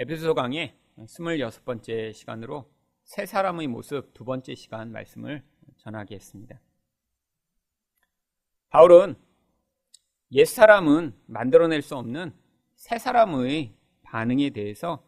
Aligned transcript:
에베소 0.00 0.34
강의 0.34 0.76
26번째 0.96 2.14
시간으로 2.14 2.70
새 3.02 3.26
사람의 3.26 3.66
모습 3.66 4.14
두 4.14 4.24
번째 4.24 4.54
시간 4.54 4.92
말씀을 4.92 5.42
전하겠습니다. 5.78 6.60
바울은 8.68 9.16
옛 10.30 10.44
사람은 10.44 11.14
만들어낼 11.26 11.82
수 11.82 11.96
없는 11.96 12.32
새 12.76 12.96
사람의 12.96 13.74
반응에 14.02 14.50
대해서 14.50 15.04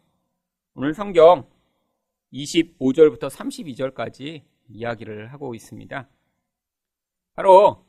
오늘 0.74 0.92
성경 0.92 1.48
25절부터 2.32 3.30
32절까지 3.30 4.42
이야기를 4.70 5.32
하고 5.32 5.54
있습니다. 5.54 6.08
바로 7.34 7.86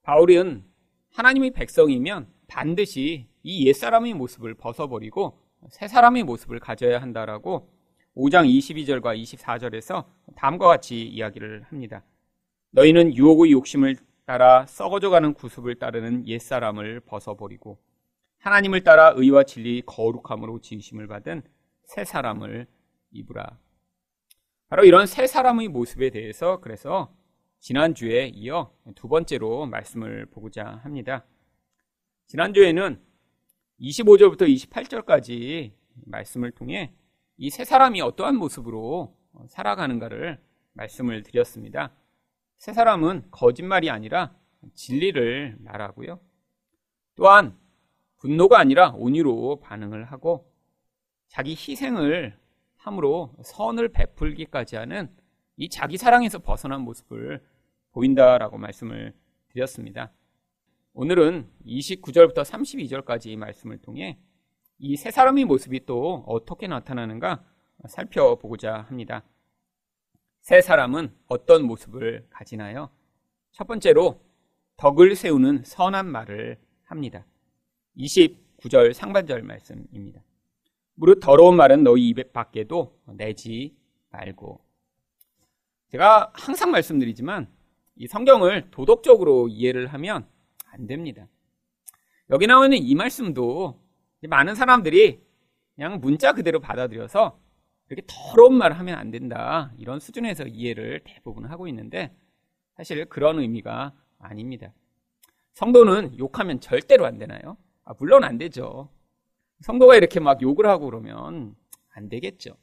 바울은 0.00 0.64
하나님의 1.10 1.50
백성이면 1.50 2.32
반드시 2.46 3.28
이 3.42 3.66
옛사람의 3.66 4.14
모습을 4.14 4.54
벗어버리고 4.54 5.49
새 5.68 5.88
사람의 5.88 6.24
모습을 6.24 6.58
가져야 6.58 7.00
한다라고 7.00 7.70
5장 8.16 8.48
22절과 8.48 9.20
24절에서 9.22 10.06
다음과 10.36 10.66
같이 10.66 11.02
이야기를 11.06 11.64
합니다. 11.64 12.02
너희는 12.70 13.14
유혹의 13.14 13.52
욕심을 13.52 13.96
따라 14.24 14.66
썩어져가는 14.66 15.34
구습을 15.34 15.78
따르는 15.78 16.26
옛사람을 16.26 17.00
벗어버리고 17.00 17.78
하나님을 18.38 18.84
따라 18.84 19.12
의와 19.14 19.44
진리 19.44 19.82
거룩함으로 19.84 20.60
지으심을 20.60 21.06
받은 21.08 21.42
새 21.84 22.04
사람을 22.04 22.66
입으라. 23.10 23.58
바로 24.68 24.84
이런 24.84 25.06
새 25.06 25.26
사람의 25.26 25.68
모습에 25.68 26.10
대해서 26.10 26.60
그래서 26.60 27.14
지난주에 27.58 28.28
이어 28.28 28.72
두 28.94 29.08
번째로 29.08 29.66
말씀을 29.66 30.26
보고자 30.26 30.80
합니다. 30.82 31.26
지난주에는 32.28 33.09
25절부터 33.80 34.42
28절까지 34.42 35.72
말씀을 36.06 36.50
통해 36.52 36.92
이 37.38 37.48
세 37.50 37.64
사람이 37.64 38.02
어떠한 38.02 38.36
모습으로 38.36 39.16
살아가는가를 39.48 40.38
말씀을 40.74 41.22
드렸습니다. 41.22 41.90
세 42.58 42.74
사람은 42.74 43.28
거짓말이 43.30 43.88
아니라 43.88 44.34
진리를 44.74 45.56
말하고요. 45.60 46.20
또한 47.14 47.56
분노가 48.18 48.58
아니라 48.58 48.90
온유로 48.90 49.60
반응을 49.60 50.04
하고 50.04 50.52
자기 51.28 51.52
희생을 51.52 52.38
함으로 52.76 53.32
선을 53.42 53.88
베풀기까지 53.88 54.76
하는 54.76 55.08
이 55.56 55.70
자기 55.70 55.96
사랑에서 55.96 56.40
벗어난 56.40 56.82
모습을 56.82 57.42
보인다라고 57.92 58.58
말씀을 58.58 59.14
드렸습니다. 59.48 60.12
오늘은 60.92 61.48
29절부터 61.66 62.42
32절까지 62.44 63.36
말씀을 63.36 63.78
통해 63.78 64.18
이 64.78 64.96
세 64.96 65.10
사람의 65.10 65.44
모습이 65.44 65.86
또 65.86 66.24
어떻게 66.26 66.66
나타나는가 66.66 67.44
살펴보고자 67.86 68.86
합니다. 68.88 69.22
세 70.40 70.60
사람은 70.60 71.14
어떤 71.26 71.64
모습을 71.64 72.26
가지나요? 72.30 72.90
첫 73.52 73.66
번째로 73.66 74.20
덕을 74.78 75.14
세우는 75.14 75.64
선한 75.64 76.06
말을 76.10 76.58
합니다. 76.84 77.24
29절 77.96 78.92
상반절 78.92 79.42
말씀입니다. 79.42 80.22
무릇 80.94 81.20
더러운 81.20 81.56
말은 81.56 81.84
너희 81.84 82.08
입 82.08 82.32
밖에도 82.32 82.98
내지 83.06 83.76
말고. 84.10 84.60
제가 85.88 86.32
항상 86.34 86.70
말씀드리지만 86.70 87.48
이 87.96 88.06
성경을 88.06 88.70
도덕적으로 88.70 89.48
이해를 89.48 89.88
하면 89.88 90.26
안 90.72 90.86
됩니다. 90.86 91.26
여기 92.30 92.46
나오는 92.46 92.76
이 92.76 92.94
말씀도 92.94 93.80
많은 94.28 94.54
사람들이 94.54 95.20
그냥 95.74 96.00
문자 96.00 96.32
그대로 96.32 96.60
받아들여서 96.60 97.38
이렇게 97.88 98.06
더러운 98.06 98.54
말을 98.54 98.78
하면 98.78 98.98
안 98.98 99.10
된다. 99.10 99.72
이런 99.76 99.98
수준에서 99.98 100.44
이해를 100.46 101.00
대부분 101.04 101.46
하고 101.46 101.66
있는데 101.68 102.14
사실 102.76 103.04
그런 103.06 103.40
의미가 103.40 103.92
아닙니다. 104.18 104.72
성도는 105.54 106.18
욕하면 106.18 106.60
절대로 106.60 107.04
안 107.06 107.18
되나요? 107.18 107.56
아, 107.84 107.94
물론 107.98 108.22
안 108.22 108.38
되죠. 108.38 108.90
성도가 109.62 109.96
이렇게 109.96 110.20
막 110.20 110.40
욕을 110.40 110.66
하고 110.66 110.86
그러면 110.86 111.56
안 111.90 112.08
되겠죠. 112.08 112.56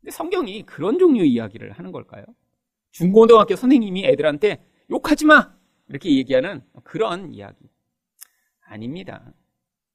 근데 0.00 0.12
성경이 0.12 0.62
그런 0.62 0.98
종류의 0.98 1.28
이야기를 1.30 1.72
하는 1.72 1.90
걸까요? 1.90 2.24
중고등학교 2.92 3.56
선생님이 3.56 4.06
애들한테 4.06 4.64
욕하지 4.90 5.26
마! 5.26 5.57
이렇게 5.88 6.14
얘기하는 6.16 6.62
그런 6.84 7.32
이야기. 7.32 7.68
아닙니다. 8.60 9.32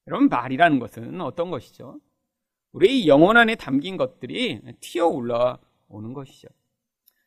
여러분, 0.07 0.29
말이라는 0.29 0.79
것은 0.79 1.21
어떤 1.21 1.51
것이죠? 1.51 1.99
우리 2.71 3.07
영혼 3.07 3.37
안에 3.37 3.55
담긴 3.55 3.97
것들이 3.97 4.61
튀어 4.79 5.07
올라오는 5.07 6.13
것이죠. 6.13 6.47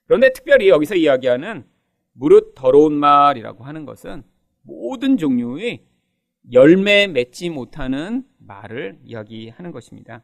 그런데 0.04 0.32
특별히 0.32 0.68
여기서 0.68 0.96
이야기하는 0.96 1.66
무릇 2.12 2.54
더러운 2.54 2.94
말이라고 2.94 3.64
하는 3.64 3.86
것은 3.86 4.24
모든 4.62 5.16
종류의 5.16 5.86
열매 6.52 7.06
맺지 7.06 7.50
못하는 7.50 8.24
말을 8.38 8.98
이야기하는 9.04 9.70
것입니다. 9.70 10.22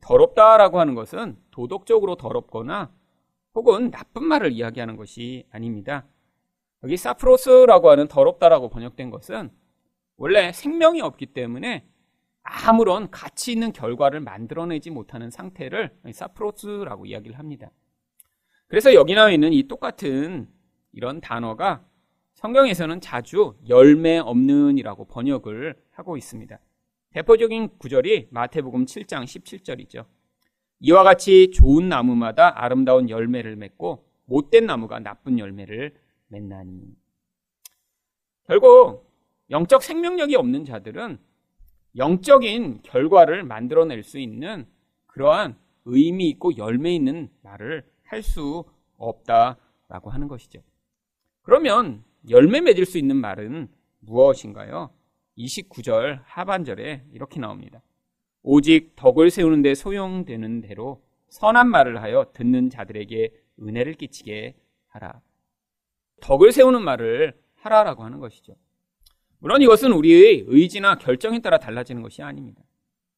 더럽다라고 0.00 0.80
하는 0.80 0.94
것은 0.94 1.36
도덕적으로 1.50 2.16
더럽거나 2.16 2.94
혹은 3.54 3.90
나쁜 3.90 4.24
말을 4.24 4.52
이야기하는 4.52 4.96
것이 4.96 5.46
아닙니다. 5.50 6.06
여기 6.84 6.96
사프로스라고 6.96 7.90
하는 7.90 8.08
더럽다라고 8.08 8.68
번역된 8.68 9.10
것은 9.10 9.50
원래 10.16 10.52
생명이 10.52 11.00
없기 11.00 11.26
때문에 11.26 11.86
아무런 12.42 13.10
가치 13.10 13.52
있는 13.52 13.72
결과를 13.72 14.20
만들어내지 14.20 14.90
못하는 14.90 15.30
상태를 15.30 15.96
사프로스라고 16.12 17.06
이야기를 17.06 17.38
합니다. 17.38 17.70
그래서 18.66 18.94
여기 18.94 19.14
나와 19.14 19.30
있는 19.30 19.52
이 19.52 19.68
똑같은 19.68 20.48
이런 20.92 21.20
단어가 21.20 21.84
성경에서는 22.34 23.00
자주 23.00 23.54
열매 23.68 24.18
없는이라고 24.18 25.06
번역을 25.06 25.76
하고 25.90 26.16
있습니다. 26.16 26.58
대표적인 27.10 27.78
구절이 27.78 28.28
마태복음 28.30 28.86
7장 28.86 29.24
17절이죠. 29.24 30.06
이와 30.80 31.04
같이 31.04 31.50
좋은 31.52 31.88
나무마다 31.88 32.60
아름다운 32.64 33.08
열매를 33.08 33.54
맺고 33.56 34.04
못된 34.24 34.66
나무가 34.66 34.98
나쁜 34.98 35.38
열매를 35.38 35.94
맺나니. 36.32 36.96
결국 38.44 39.08
영적 39.50 39.82
생명력이 39.82 40.34
없는 40.34 40.64
자들은 40.64 41.18
영적인 41.96 42.80
결과를 42.82 43.44
만들어낼 43.44 44.02
수 44.02 44.18
있는 44.18 44.66
그러한 45.06 45.56
의미 45.84 46.28
있고 46.30 46.56
열매 46.56 46.94
있는 46.94 47.30
말을 47.42 47.84
할 48.04 48.22
수 48.22 48.64
없다라고 48.98 50.10
하는 50.10 50.28
것이죠. 50.28 50.62
그러면 51.42 52.04
열매 52.28 52.60
맺을 52.60 52.84
수 52.84 52.98
있는 52.98 53.16
말은 53.16 53.68
무엇인가요? 54.00 54.90
29절 55.36 56.20
하반절에 56.24 57.04
이렇게 57.12 57.40
나옵니다. 57.40 57.82
오직 58.42 58.94
덕을 58.96 59.30
세우는데 59.30 59.74
소용되는 59.74 60.60
대로 60.60 61.02
선한 61.30 61.68
말을 61.68 62.02
하여 62.02 62.30
듣는 62.32 62.70
자들에게 62.70 63.32
은혜를 63.60 63.94
끼치게 63.94 64.56
하라. 64.88 65.20
덕을 66.22 66.52
세우는 66.52 66.82
말을 66.82 67.34
하라라고 67.56 68.04
하는 68.04 68.20
것이죠. 68.20 68.54
물론 69.38 69.60
이것은 69.60 69.92
우리의 69.92 70.44
의지나 70.46 70.96
결정에 70.96 71.40
따라 71.40 71.58
달라지는 71.58 72.00
것이 72.00 72.22
아닙니다. 72.22 72.62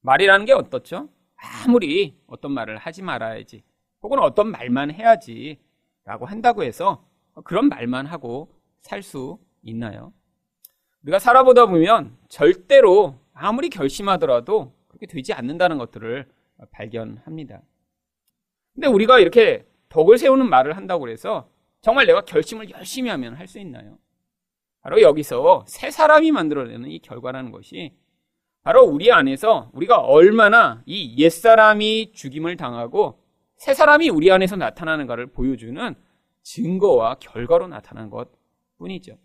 말이라는 0.01 0.47
게 0.47 0.53
어떻죠? 0.53 1.11
아무리 1.37 2.17
어떤 2.27 2.53
말을 2.53 2.79
하지 2.79 3.03
말아야지, 3.03 3.63
혹은 4.03 4.19
어떤 4.19 4.51
말만 4.51 4.91
해야지 4.91 5.61
라고 6.05 6.27
한다고 6.27 6.63
해서 6.65 7.07
그런 7.45 7.69
말만 7.69 8.07
하고 8.07 8.51
살 8.81 9.03
수 9.03 9.39
있나요? 9.63 10.13
우리가 11.03 11.19
살아보다 11.19 11.67
보면 11.67 12.17
절대로 12.29 13.19
아무리 13.35 13.69
결심하더라도 13.69 14.75
그렇게 14.89 15.07
되지 15.07 15.33
않는다는 15.33 15.77
것들을 15.79 16.27
발견합니다. 16.71 17.61
근데 18.75 18.87
우리가 18.89 19.19
이렇게 19.19 19.67
덕을 19.91 20.19
세우는 20.19 20.49
말을 20.49 20.77
한다고 20.77 21.09
해서 21.09 21.51
정말 21.85 22.07
내가 22.07 22.23
결심을 22.23 22.71
열심히 22.71 23.11
하면 23.11 23.35
할 23.35 23.47
수 23.47 23.59
있나요? 23.59 23.99
바로 24.81 25.03
여기서 25.03 25.65
새 25.69 25.91
사람이 25.91 26.33
만들어내는 26.33 26.91
이 26.91 26.99
결과라는 27.01 27.51
것이 27.53 27.95
바로 28.63 28.85
우리 28.85 29.13
안에서 29.13 29.71
우리가 29.75 29.99
얼마나 29.99 30.83
이 30.87 31.23
옛사람이 31.23 32.13
죽임을 32.15 32.57
당하고 32.57 33.21
새 33.57 33.75
사람이 33.75 34.09
우리 34.09 34.31
안에서 34.33 34.57
나타나는가를 34.57 35.27
보여주는 35.27 35.95
증거와 36.43 37.17
결과로 37.17 37.69
나타난 37.69 38.09
것 38.09 38.31
뿐이죠. 38.79 39.19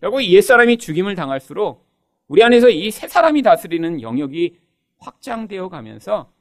결국 0.00 0.20
이 0.20 0.34
옛사람이 0.34 0.78
죽임을 0.78 1.14
당할수록 1.14 1.88
우리 2.26 2.42
안에서 2.42 2.70
이 2.70 2.90
새 2.90 3.06
사람이 3.06 3.42
다스리는 3.42 4.02
영역이 4.02 4.58
확장되어 4.98 5.68
가면서 5.68 6.32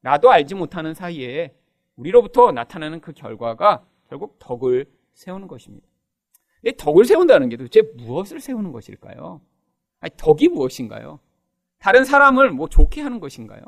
나도 0.00 0.30
알지 0.30 0.54
못하는 0.54 0.94
사이에 0.94 1.54
우리로부터 1.96 2.52
나타나는 2.52 3.00
그 3.00 3.12
결과가 3.12 3.84
결국 4.08 4.38
덕을 4.38 4.86
세우는 5.14 5.48
것입니다. 5.48 5.86
근데 6.60 6.76
덕을 6.76 7.04
세운다는 7.04 7.48
게 7.48 7.56
도대체 7.56 7.82
무엇을 7.96 8.40
세우는 8.40 8.72
것일까요? 8.72 9.40
아니, 10.00 10.12
덕이 10.16 10.48
무엇인가요? 10.48 11.20
다른 11.78 12.04
사람을 12.04 12.50
뭐 12.52 12.68
좋게 12.68 13.00
하는 13.00 13.18
것인가요? 13.20 13.62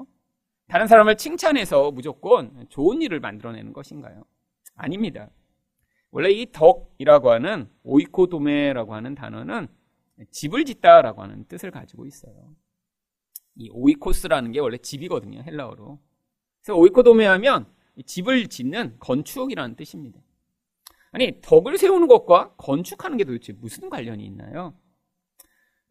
다른 0.68 0.86
사람을 0.86 1.16
칭찬해서 1.16 1.90
무조건 1.90 2.66
좋은 2.68 3.02
일을 3.02 3.20
만들어내는 3.20 3.72
것인가요? 3.72 4.24
아닙니다. 4.76 5.30
원래 6.10 6.30
이 6.30 6.50
덕이라고 6.52 7.30
하는 7.30 7.68
오이코도메라고 7.82 8.94
하는 8.94 9.14
단어는 9.14 9.66
집을 10.30 10.64
짓다라고 10.64 11.22
하는 11.22 11.44
뜻을 11.46 11.70
가지고 11.72 12.06
있어요. 12.06 12.54
이 13.56 13.68
오이코스라는 13.70 14.52
게 14.52 14.60
원래 14.60 14.78
집이거든요, 14.78 15.42
헬라어로. 15.42 15.98
그래서 16.62 16.78
오이코도메 16.78 17.26
하면 17.26 17.66
집을 18.06 18.48
짓는 18.48 18.96
건축이라는 19.00 19.76
뜻입니다. 19.76 20.20
아니, 21.14 21.40
덕을 21.40 21.78
세우는 21.78 22.08
것과 22.08 22.54
건축하는 22.56 23.16
게 23.16 23.22
도대체 23.22 23.52
무슨 23.52 23.88
관련이 23.88 24.24
있나요? 24.26 24.74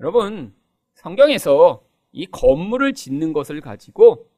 여러분, 0.01 0.53
성경에서 0.95 1.81
이 2.11 2.25
건물을 2.25 2.93
짓는 2.93 3.31
것을 3.31 3.61
가지고 3.61 4.29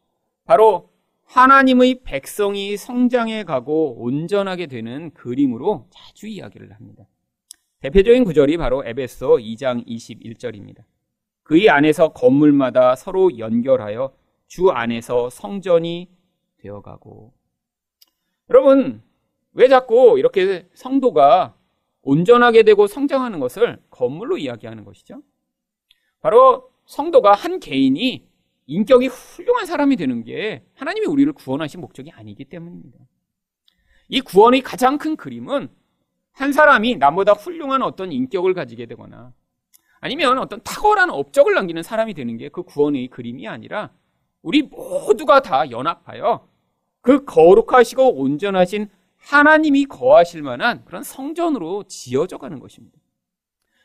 바로 0.45 0.91
하나님의 1.23 2.03
백성이 2.03 2.77
성장해 2.77 3.45
가고 3.45 3.99
온전하게 3.99 4.67
되는 4.67 5.11
그림으로 5.15 5.87
자주 5.89 6.27
이야기를 6.27 6.71
합니다. 6.71 7.07
대표적인 7.79 8.23
구절이 8.23 8.57
바로 8.57 8.85
에베소 8.85 9.37
2장 9.37 9.87
21절입니다. 9.87 10.83
그의 11.41 11.71
안에서 11.71 12.09
건물마다 12.13 12.95
서로 12.95 13.39
연결하여 13.39 14.15
주 14.45 14.69
안에서 14.69 15.31
성전이 15.31 16.11
되어가고. 16.59 17.33
여러분, 18.51 19.01
왜 19.55 19.67
자꾸 19.67 20.19
이렇게 20.19 20.67
성도가 20.73 21.55
온전하게 22.01 22.63
되고 22.63 22.87
성장하는 22.87 23.39
것을 23.39 23.81
건물로 23.89 24.37
이야기하는 24.37 24.83
것이죠? 24.85 25.21
바로 26.19 26.69
성도가 26.85 27.33
한 27.33 27.59
개인이 27.59 28.27
인격이 28.67 29.07
훌륭한 29.07 29.65
사람이 29.65 29.95
되는 29.95 30.23
게 30.23 30.63
하나님이 30.75 31.07
우리를 31.07 31.31
구원하신 31.33 31.81
목적이 31.81 32.11
아니기 32.11 32.45
때문입니다. 32.45 32.99
이 34.09 34.21
구원의 34.21 34.61
가장 34.61 34.97
큰 34.97 35.15
그림은 35.15 35.69
한 36.33 36.51
사람이 36.51 36.97
나보다 36.97 37.31
훌륭한 37.31 37.81
어떤 37.81 38.11
인격을 38.11 38.53
가지게 38.53 38.85
되거나 38.87 39.33
아니면 40.01 40.37
어떤 40.37 40.61
탁월한 40.63 41.09
업적을 41.09 41.53
남기는 41.55 41.81
사람이 41.81 42.13
되는 42.13 42.37
게 42.37 42.49
그 42.49 42.63
구원의 42.63 43.07
그림이 43.07 43.47
아니라 43.47 43.91
우리 44.41 44.63
모두가 44.63 45.41
다 45.41 45.71
연합하여 45.71 46.47
그 47.01 47.23
거룩하시고 47.23 48.15
온전하신 48.21 48.89
하나님이 49.25 49.85
거하실 49.85 50.43
만한 50.43 50.85
그런 50.85 51.01
성전으로 51.01 51.85
지어져 51.87 52.37
가는 52.37 52.59
것입니다. 52.59 52.97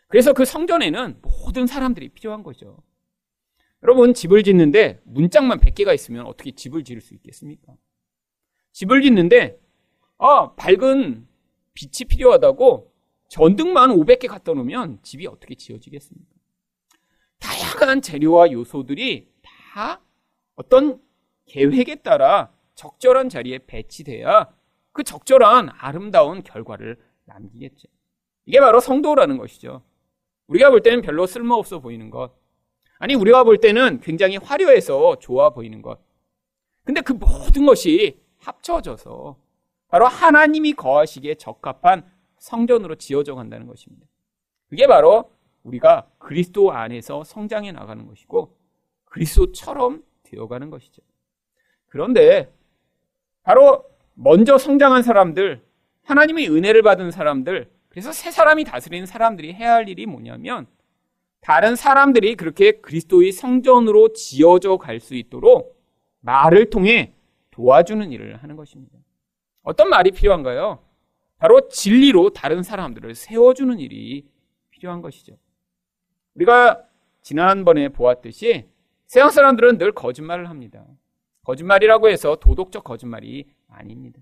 그래서 0.08 0.34
그 0.34 0.44
성전에는 0.44 1.20
모든 1.22 1.66
사람들이 1.66 2.10
필요한 2.10 2.42
거죠. 2.42 2.82
여러분, 3.82 4.12
집을 4.12 4.42
짓는데 4.42 5.00
문짝만 5.04 5.60
100개가 5.60 5.94
있으면 5.94 6.26
어떻게 6.26 6.50
집을 6.50 6.84
지을 6.84 7.00
수 7.00 7.14
있겠습니까? 7.14 7.75
집을 8.72 9.00
짓는데, 9.00 9.58
아, 10.19 10.54
밝은 10.56 11.26
빛이 11.72 12.06
필요하다고 12.08 12.92
전등만 13.28 13.90
500개 13.90 14.28
갖다 14.28 14.52
놓으면 14.52 14.98
집이 15.02 15.26
어떻게 15.26 15.54
지어지겠습니까? 15.54 16.28
다양한 17.38 18.02
재료와 18.02 18.52
요소들이 18.52 19.31
다 19.40 20.02
어떤 20.56 21.00
계획에 21.46 21.96
따라 21.96 22.52
적절한 22.75 23.31
자리에 23.31 23.60
배치돼야 23.66 24.60
그 24.92 25.02
적절한 25.04 25.70
아름다운 25.78 26.42
결과를 26.42 26.98
남기겠죠. 27.25 27.88
이게 28.46 28.60
바로 28.60 28.81
성도라는 28.81 29.38
것이죠. 29.38 29.82
우리가 30.46 30.70
볼 30.70 30.82
때는 30.82 31.02
별로 31.02 31.26
쓸모없어 31.26 31.81
보이는 31.81 32.10
것. 32.10 32.32
아니, 32.98 33.14
우리가 33.14 33.44
볼 33.44 33.58
때는 33.58 34.00
굉장히 34.00 34.37
화려해서 34.37 35.19
좋아 35.20 35.50
보이는 35.50 35.81
것. 35.81 36.00
근데 36.84 37.00
그 37.00 37.12
모든 37.12 37.66
것이 37.66 38.20
합쳐져서 38.38 39.37
바로 39.88 40.06
하나님이 40.06 40.72
거하시기에 40.72 41.34
적합한 41.37 42.10
성전으로 42.38 42.96
지어져 42.96 43.34
간다는 43.34 43.66
것입니다. 43.66 44.06
그게 44.69 44.87
바로 44.87 45.32
우리가 45.62 46.08
그리스도 46.19 46.72
안에서 46.72 47.25
성장해 47.25 47.72
나가는 47.72 48.06
것이고 48.06 48.56
그리스도처럼 49.04 50.02
되어가는 50.22 50.70
것이죠. 50.70 51.02
그런데 51.88 52.52
바로 53.42 53.84
먼저 54.22 54.58
성장한 54.58 55.02
사람들, 55.02 55.62
하나님의 56.05 56.50
은혜를 56.50 56.82
받은 56.82 57.11
사람들, 57.11 57.70
그래서 57.88 58.12
새 58.12 58.31
사람이 58.31 58.64
다스리는 58.64 59.06
사람들이 59.06 59.55
해야 59.55 59.75
할 59.75 59.88
일이 59.88 60.05
뭐냐면 60.05 60.67
다른 61.40 61.75
사람들이 61.75 62.37
그렇게 62.37 62.72
그리스도의 62.72 63.32
성전으로 63.32 64.12
지어져 64.12 64.76
갈 64.76 65.00
수 65.00 65.14
있도록 65.14 65.82
말을 66.20 66.69
통해 66.69 67.14
도와주는 67.50 68.12
일을 68.12 68.37
하는 68.37 68.56
것입니다. 68.56 68.99
어떤 69.62 69.88
말이 69.88 70.11
필요한가요? 70.11 70.84
바로 71.38 71.69
진리로 71.69 72.31
다른 72.31 72.62
사람들을 72.62 73.14
세워주는 73.14 73.81
일이 73.81 74.26
필요한 74.69 75.00
것이죠. 75.00 75.38
우리가 76.34 76.84
지난번에 77.23 77.88
보았듯이 77.88 78.69
세상 79.06 79.31
사람들은 79.31 79.78
늘 79.78 79.93
거짓말을 79.93 80.50
합니다. 80.50 80.84
거짓말이라고 81.44 82.11
해서 82.11 82.37
도덕적 82.37 82.84
거짓말이 82.84 83.46
아닙니다. 83.70 84.20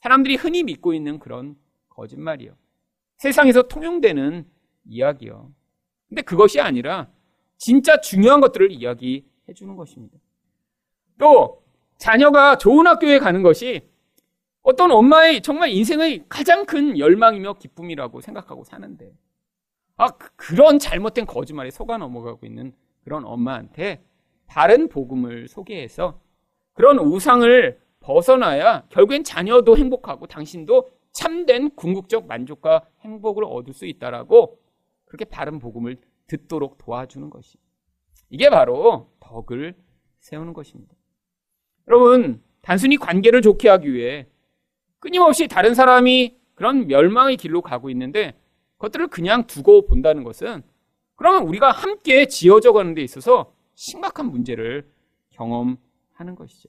사람들이 0.00 0.36
흔히 0.36 0.62
믿고 0.62 0.94
있는 0.94 1.18
그런 1.18 1.56
거짓말이요. 1.88 2.56
세상에서 3.16 3.62
통용되는 3.62 4.46
이야기요. 4.86 5.52
근데 6.08 6.22
그것이 6.22 6.60
아니라 6.60 7.10
진짜 7.58 8.00
중요한 8.00 8.40
것들을 8.40 8.72
이야기해 8.72 9.54
주는 9.54 9.76
것입니다. 9.76 10.18
또 11.18 11.62
자녀가 11.98 12.56
좋은 12.56 12.86
학교에 12.86 13.18
가는 13.18 13.42
것이 13.42 13.88
어떤 14.62 14.90
엄마의 14.90 15.42
정말 15.42 15.70
인생의 15.70 16.24
가장 16.28 16.64
큰 16.64 16.98
열망이며 16.98 17.54
기쁨이라고 17.54 18.20
생각하고 18.20 18.64
사는데 18.64 19.12
아 19.96 20.08
그, 20.08 20.30
그런 20.36 20.78
잘못된 20.78 21.26
거짓말에 21.26 21.70
속아 21.70 21.98
넘어가고 21.98 22.46
있는 22.46 22.72
그런 23.04 23.24
엄마한테 23.24 24.02
바른 24.46 24.88
복음을 24.88 25.46
소개해서 25.48 26.20
그런 26.72 26.98
우상을 26.98 27.78
벗어나야 28.00 28.86
결국엔 28.88 29.24
자녀도 29.24 29.76
행복하고 29.76 30.26
당신도 30.26 30.90
참된 31.12 31.70
궁극적 31.74 32.26
만족과 32.26 32.86
행복을 33.00 33.44
얻을 33.44 33.72
수 33.72 33.86
있다라고 33.86 34.58
그렇게 35.04 35.24
바른 35.24 35.58
복음을 35.58 35.96
듣도록 36.26 36.78
도와주는 36.78 37.30
것이. 37.30 37.58
이게 38.28 38.48
바로 38.48 39.10
덕을 39.20 39.74
세우는 40.20 40.52
것입니다. 40.52 40.94
여러분, 41.88 42.42
단순히 42.62 42.96
관계를 42.96 43.42
좋게 43.42 43.68
하기 43.68 43.92
위해 43.92 44.26
끊임없이 45.00 45.48
다른 45.48 45.74
사람이 45.74 46.38
그런 46.54 46.86
멸망의 46.86 47.36
길로 47.36 47.62
가고 47.62 47.90
있는데 47.90 48.38
그것들을 48.76 49.08
그냥 49.08 49.46
두고 49.46 49.86
본다는 49.86 50.24
것은 50.24 50.62
그러면 51.16 51.42
우리가 51.48 51.70
함께 51.70 52.26
지어져 52.26 52.72
가는 52.72 52.94
데 52.94 53.02
있어서 53.02 53.52
심각한 53.74 54.30
문제를 54.30 54.90
경험하는 55.30 56.34
것이죠. 56.36 56.68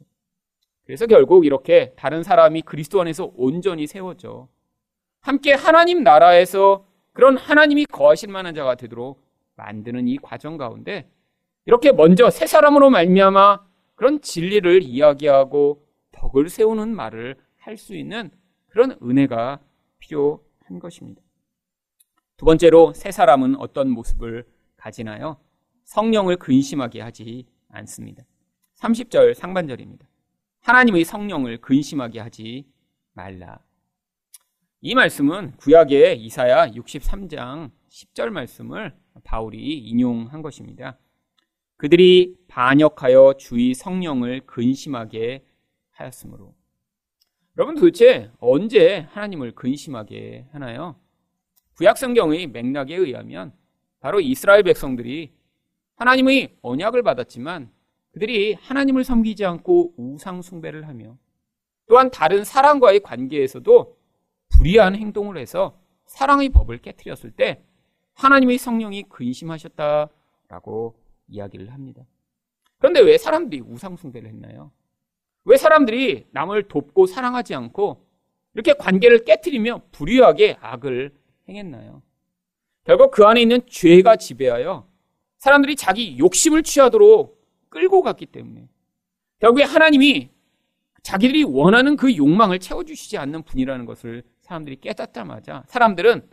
그래서 0.92 1.06
결국 1.06 1.46
이렇게 1.46 1.94
다른 1.96 2.22
사람이 2.22 2.64
그리스도 2.64 3.00
안에서 3.00 3.32
온전히 3.38 3.88
세워져 3.88 4.50
함께 5.22 5.54
하나님 5.54 6.04
나라에서 6.04 6.86
그런 7.14 7.38
하나님이 7.38 7.86
거하실 7.86 8.28
만한 8.28 8.54
자가 8.54 8.76
되도록 8.76 9.26
만드는 9.56 10.10
이 10.10 10.18
과정 10.18 10.58
가운데 10.58 11.10
이렇게 11.66 11.94
먼저 11.94 12.30
새 12.30 12.46
사람으로 12.46 12.90
말미암아 12.90 13.66
그런 13.96 14.20
진리를 14.22 14.84
이야기하고 14.84 15.82
덕을 16.12 16.50
세우는 16.50 16.94
말을 16.94 17.38
할 17.58 17.78
수 17.78 17.96
있는 17.96 18.30
그런 18.68 18.98
은혜가 19.02 19.62
필요한 20.00 20.80
것입니다. 20.82 21.22
두 22.36 22.44
번째로 22.44 22.92
새 22.92 23.12
사람은 23.12 23.56
어떤 23.60 23.90
모습을 23.90 24.44
가지나요? 24.76 25.38
성령을 25.86 26.36
근심하게 26.36 27.00
하지 27.00 27.46
않습니다. 27.70 28.26
30절 28.76 29.36
상반절입니다. 29.36 30.11
하나님의 30.62 31.06
성령을 31.06 31.60
근심하게 31.60 32.20
하지 32.20 32.66
말라. 33.14 33.60
이 34.82 34.96
말씀은 34.96 35.58
구약의 35.58 36.24
이사야 36.24 36.70
63장 36.72 37.72
10절 37.90 38.30
말씀을 38.30 38.96
바울이 39.24 39.78
인용한 39.80 40.42
것입니다. 40.42 40.98
그들이 41.78 42.36
반역하여 42.48 43.36
주의 43.40 43.74
성령을 43.74 44.42
근심하게 44.46 45.44
하였으므로. 45.92 46.54
여러분 47.58 47.76
도대체 47.76 48.32
언제 48.40 49.08
하나님을 49.12 49.54
근심하게 49.54 50.48
하나요? 50.52 50.96
구약 51.76 51.98
성경의 51.98 52.48
맥락에 52.48 52.96
의하면 52.96 53.54
바로 54.00 54.20
이스라엘 54.20 54.64
백성들이 54.64 55.34
하나님의 55.96 56.58
언약을 56.62 57.04
받았지만 57.04 57.72
그들이 58.14 58.54
하나님을 58.54 59.04
섬기지 59.04 59.46
않고 59.46 59.94
우상 59.98 60.42
숭배를 60.42 60.88
하며 60.88 61.18
또한 61.88 62.12
다른 62.12 62.44
사람과의 62.44 63.02
관계에서도 63.02 63.98
불의한 64.50 64.96
행동을 64.96 65.38
해서 65.38 65.78
사랑의 66.06 66.50
법을 66.50 66.80
깨뜨렸을 66.80 67.32
때 67.32 67.64
하나님의 68.14 68.58
성령이 68.58 69.04
근심하셨다라고 69.04 70.96
이야기를 71.30 71.72
합니다. 71.72 72.04
그런데 72.78 73.00
왜 73.00 73.18
사람들이 73.18 73.62
우상숭배를 73.62 74.30
했나요? 74.30 74.72
왜 75.46 75.58
사람들이 75.58 76.28
남을 76.32 76.68
돕고 76.68 77.08
사랑하지 77.08 77.56
않고 77.56 78.06
이렇게 78.54 78.74
관계를 78.74 79.24
깨뜨리며 79.24 79.84
불의하게 79.92 80.58
악을 80.60 81.14
행했나요? 81.48 82.02
결국 82.84 83.12
그 83.12 83.26
안에 83.26 83.42
있는 83.42 83.62
죄가 83.68 84.18
지배하여 84.18 84.88
사람들이 85.38 85.76
자기 85.76 86.18
욕심을 86.20 86.64
취하도록 86.64 87.41
끌고 87.72 88.04
갔기 88.04 88.28
때문에 88.28 88.68
결국에 89.40 89.64
하나님이 89.64 90.30
자기들이 91.02 91.44
원하는 91.46 91.98
그 91.98 92.16
욕망을 92.16 92.60
채워주시지 92.60 93.18
않는 93.18 93.42
분이라는 93.44 93.86
것을 93.86 94.22
사람들이 94.42 94.80
깨닫자마자 94.80 95.64
사람들은 95.66 96.30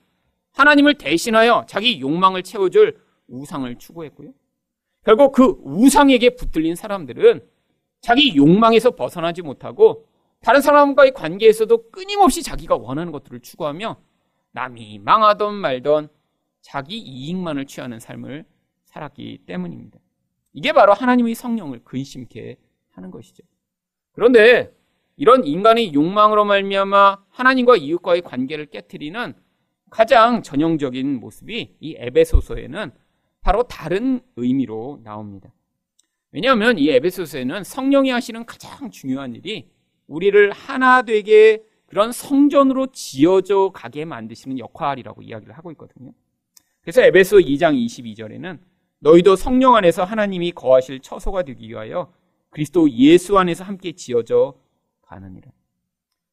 하나님을 0.52 0.98
대신하여 0.98 1.64
자기 1.66 2.00
욕망을 2.00 2.42
채워줄 2.42 3.00
우상을 3.28 3.74
추구했고요. 3.78 4.32
결국 5.04 5.32
그 5.32 5.56
우상에게 5.62 6.36
붙들린 6.36 6.74
사람들은 6.74 7.46
자기 8.00 8.36
욕망에서 8.36 8.90
벗어나지 8.90 9.40
못하고 9.40 10.06
다른 10.40 10.60
사람과의 10.60 11.12
관계에서도 11.14 11.90
끊임없이 11.90 12.42
자기가 12.42 12.76
원하는 12.76 13.12
것들을 13.12 13.40
추구하며 13.40 13.96
남이 14.52 14.98
망하던 14.98 15.54
말던 15.54 16.08
자기 16.60 16.98
이익만을 16.98 17.66
취하는 17.66 18.00
삶을 18.00 18.44
살았기 18.84 19.44
때문입니다. 19.46 19.98
이게 20.58 20.72
바로 20.72 20.92
하나님의 20.92 21.36
성령을 21.36 21.84
근심케 21.84 22.56
하는 22.90 23.12
것이죠. 23.12 23.44
그런데 24.10 24.76
이런 25.14 25.46
인간의 25.46 25.94
욕망으로 25.94 26.44
말미암아 26.44 27.26
하나님과 27.30 27.76
이웃과의 27.76 28.22
관계를 28.22 28.66
깨뜨리는 28.66 29.34
가장 29.88 30.42
전형적인 30.42 31.20
모습이 31.20 31.76
이 31.78 31.94
에베소서에는 31.96 32.90
바로 33.40 33.62
다른 33.62 34.20
의미로 34.34 35.00
나옵니다. 35.04 35.54
왜냐하면 36.32 36.76
이 36.76 36.90
에베소서에는 36.90 37.62
성령이 37.62 38.10
하시는 38.10 38.44
가장 38.44 38.90
중요한 38.90 39.36
일이 39.36 39.70
우리를 40.08 40.50
하나 40.50 41.02
되게 41.02 41.62
그런 41.86 42.10
성전으로 42.10 42.88
지어져 42.88 43.70
가게 43.72 44.04
만드시는 44.04 44.58
역할이라고 44.58 45.22
이야기를 45.22 45.56
하고 45.56 45.70
있거든요. 45.70 46.10
그래서 46.80 47.00
에베소 47.02 47.36
2장 47.36 47.76
22절에는 47.86 48.58
너희도 49.00 49.36
성령 49.36 49.76
안에서 49.76 50.04
하나님이 50.04 50.52
거하실 50.52 51.00
처소가 51.00 51.42
되기 51.42 51.68
위하여 51.68 52.12
그리스도 52.50 52.90
예수 52.90 53.38
안에서 53.38 53.64
함께 53.64 53.92
지어져 53.92 54.54
가느니라. 55.02 55.50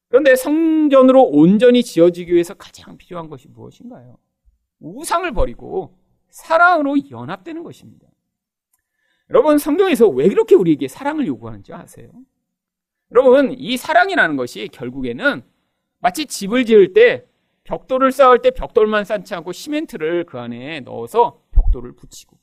그런데 0.07 0.35
성전으로 0.35 1.23
온전히 1.23 1.83
지어지기 1.83 2.33
위해서 2.33 2.53
가장 2.53 2.97
필요한 2.97 3.29
것이 3.29 3.47
무엇인가요? 3.49 4.17
우상을 4.79 5.31
버리고 5.33 5.97
사랑으로 6.29 6.95
연합되는 7.09 7.63
것입니다. 7.63 8.07
여러분, 9.29 9.57
성경에서 9.57 10.07
왜 10.07 10.27
그렇게 10.29 10.55
우리에게 10.55 10.87
사랑을 10.87 11.25
요구하는지 11.27 11.73
아세요? 11.73 12.11
여러분, 13.11 13.55
이 13.57 13.77
사랑이라는 13.77 14.35
것이 14.35 14.69
결국에는 14.71 15.43
마치 15.99 16.25
집을 16.25 16.65
지을 16.65 16.93
때 16.93 17.27
벽돌을 17.63 18.11
쌓을 18.11 18.41
때 18.41 18.51
벽돌만 18.51 19.05
쌓지 19.05 19.33
않고 19.33 19.51
시멘트를 19.51 20.25
그 20.25 20.39
안에 20.39 20.81
넣어서 20.81 21.41
벽돌을 21.51 21.93
붙이고 21.93 22.37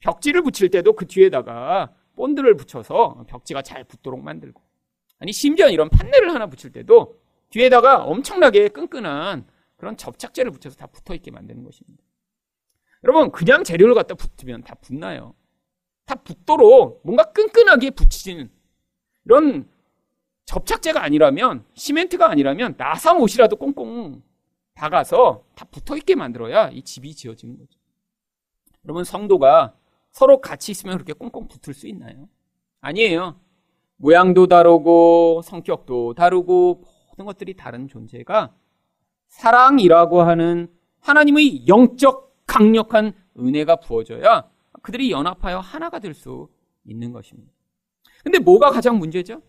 벽지를 0.00 0.42
붙일 0.42 0.70
때도 0.70 0.94
그 0.94 1.06
뒤에다가 1.06 1.92
본드를 2.16 2.56
붙여서 2.56 3.24
벽지가 3.28 3.62
잘 3.62 3.84
붙도록 3.84 4.20
만들고 4.22 4.62
아니 5.18 5.32
심지어 5.32 5.68
이런 5.68 5.88
판넬을 5.88 6.34
하나 6.34 6.46
붙일 6.46 6.72
때도 6.72 7.20
뒤에다가 7.50 8.04
엄청나게 8.04 8.68
끈끈한 8.68 9.46
그런 9.76 9.96
접착제를 9.96 10.50
붙여서 10.50 10.76
다 10.76 10.86
붙어 10.86 11.14
있게 11.14 11.30
만드는 11.30 11.64
것입니다. 11.64 12.02
여러분 13.04 13.30
그냥 13.30 13.62
재료를 13.62 13.94
갖다 13.94 14.14
붙으면 14.14 14.62
다 14.62 14.74
붙나요? 14.76 15.34
다 16.06 16.14
붙도록 16.16 17.02
뭔가 17.04 17.24
끈끈하게 17.32 17.90
붙이는 17.90 18.50
이런 19.24 19.68
접착제가 20.46 21.02
아니라면 21.02 21.64
시멘트가 21.74 22.30
아니라면 22.30 22.74
나사 22.76 23.14
못이라도 23.14 23.56
꽁꽁 23.56 24.22
박아서 24.74 25.44
다 25.54 25.64
붙어 25.70 25.96
있게 25.96 26.14
만들어야 26.14 26.70
이 26.70 26.82
집이 26.82 27.14
지어지는 27.14 27.58
거죠. 27.58 27.78
여러분 28.84 29.04
성도가 29.04 29.74
서로 30.16 30.40
같이 30.40 30.72
있으면 30.72 30.96
그렇게 30.96 31.12
꽁꽁 31.12 31.46
붙을 31.46 31.74
수 31.74 31.86
있나요? 31.86 32.26
아니에요. 32.80 33.38
모양도 33.96 34.46
다르고 34.46 35.42
성격도 35.44 36.14
다르고 36.14 36.84
모든 37.10 37.26
것들이 37.26 37.54
다른 37.54 37.86
존재가 37.86 38.54
사랑이라고 39.28 40.22
하는 40.22 40.72
하나님의 41.00 41.68
영적 41.68 42.34
강력한 42.46 43.12
은혜가 43.38 43.76
부어져야 43.76 44.48
그들이 44.80 45.10
연합하여 45.10 45.58
하나가 45.58 45.98
될 45.98 46.14
수 46.14 46.48
있는 46.86 47.12
것입니다. 47.12 47.52
근데 48.24 48.38
뭐가 48.38 48.70
가장 48.70 48.98
문제죠? 48.98 49.42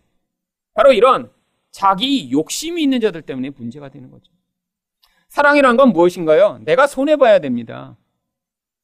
바로 0.74 0.92
이런 0.92 1.32
자기 1.70 2.30
욕심이 2.30 2.82
있는 2.82 3.00
자들 3.00 3.22
때문에 3.22 3.50
문제가 3.50 3.88
되는 3.88 4.10
거죠. 4.10 4.30
사랑이란 5.28 5.78
건 5.78 5.94
무엇인가요? 5.94 6.58
내가 6.64 6.86
손해봐야 6.86 7.38
됩니다. 7.38 7.96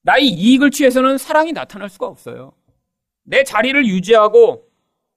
나의 0.05 0.29
이익을 0.29 0.71
취해서는 0.71 1.17
사랑이 1.19 1.53
나타날 1.53 1.89
수가 1.89 2.07
없어요. 2.07 2.53
내 3.23 3.43
자리를 3.43 3.87
유지하고 3.87 4.69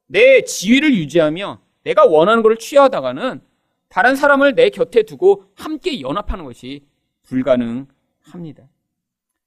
내 0.08 0.44
지위를 0.44 0.96
유지하며 0.96 1.60
내가 1.84 2.06
원하는 2.06 2.42
것을 2.42 2.58
취하다가는 2.58 3.42
다른 3.90 4.16
사람을 4.16 4.56
내 4.56 4.70
곁에 4.70 5.04
두고 5.04 5.44
함께 5.56 6.00
연합하는 6.00 6.46
것이 6.46 6.86
불가능합니다. 7.24 8.64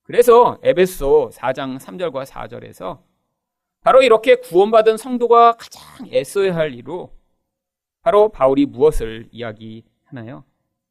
그래서 0.02 0.58
에베소 0.62 1.30
4장 1.32 1.78
3절과 1.78 2.26
4절에서 2.26 3.00
바로 3.80 4.02
이렇게 4.02 4.36
구원받은 4.36 4.98
성도가 4.98 5.52
가장 5.52 6.06
애써야 6.12 6.54
할 6.54 6.74
일로 6.74 7.14
바로 8.02 8.28
바울이 8.28 8.66
무엇을 8.66 9.28
이야기하나요? 9.30 10.44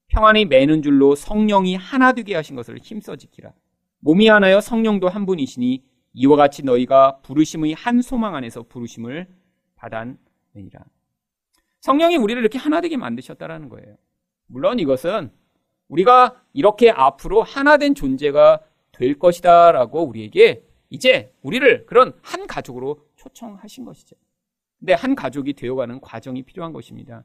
평안이 0.08 0.46
매는 0.46 0.82
줄로 0.82 1.14
성령이 1.14 1.76
하나 1.76 2.14
되게 2.14 2.34
하신 2.34 2.56
것을 2.56 2.80
힘써 2.82 3.16
지키라. 3.16 3.54
몸이 4.00 4.28
하나여 4.28 4.62
성령도 4.62 5.10
한 5.10 5.26
분이시니 5.26 5.84
이와 6.14 6.38
같이 6.38 6.64
너희가 6.64 7.20
부르심의 7.22 7.74
한 7.74 8.02
소망 8.02 8.36
안에서 8.36 8.64
부르심을 8.64 9.28
받았느니라. 9.76 10.84
성령이 11.82 12.18
우리를 12.18 12.42
이렇게 12.42 12.58
하나 12.58 12.82
되게 12.82 12.98
만드셨다라는 12.98 13.70
거예요. 13.70 13.96
물론 14.48 14.80
이것은 14.80 15.32
우리가 15.88 16.42
이렇게 16.54 16.90
앞으로 16.90 17.44
하나 17.44 17.78
된 17.78 17.96
존재가 17.96 18.62
될 18.92 19.18
것이다라고 19.18 20.04
우리에게 20.04 20.66
이제 20.90 21.34
우리를 21.42 21.86
그런 21.86 22.14
한 22.22 22.48
가족으로 22.48 23.06
초청하신 23.16 23.86
것이죠. 23.86 24.16
근데 24.80 24.94
한 24.94 25.16
가족이 25.16 25.54
되어가는 25.54 26.02
과정이 26.02 26.44
필요한 26.44 26.74
것입니다. 26.74 27.24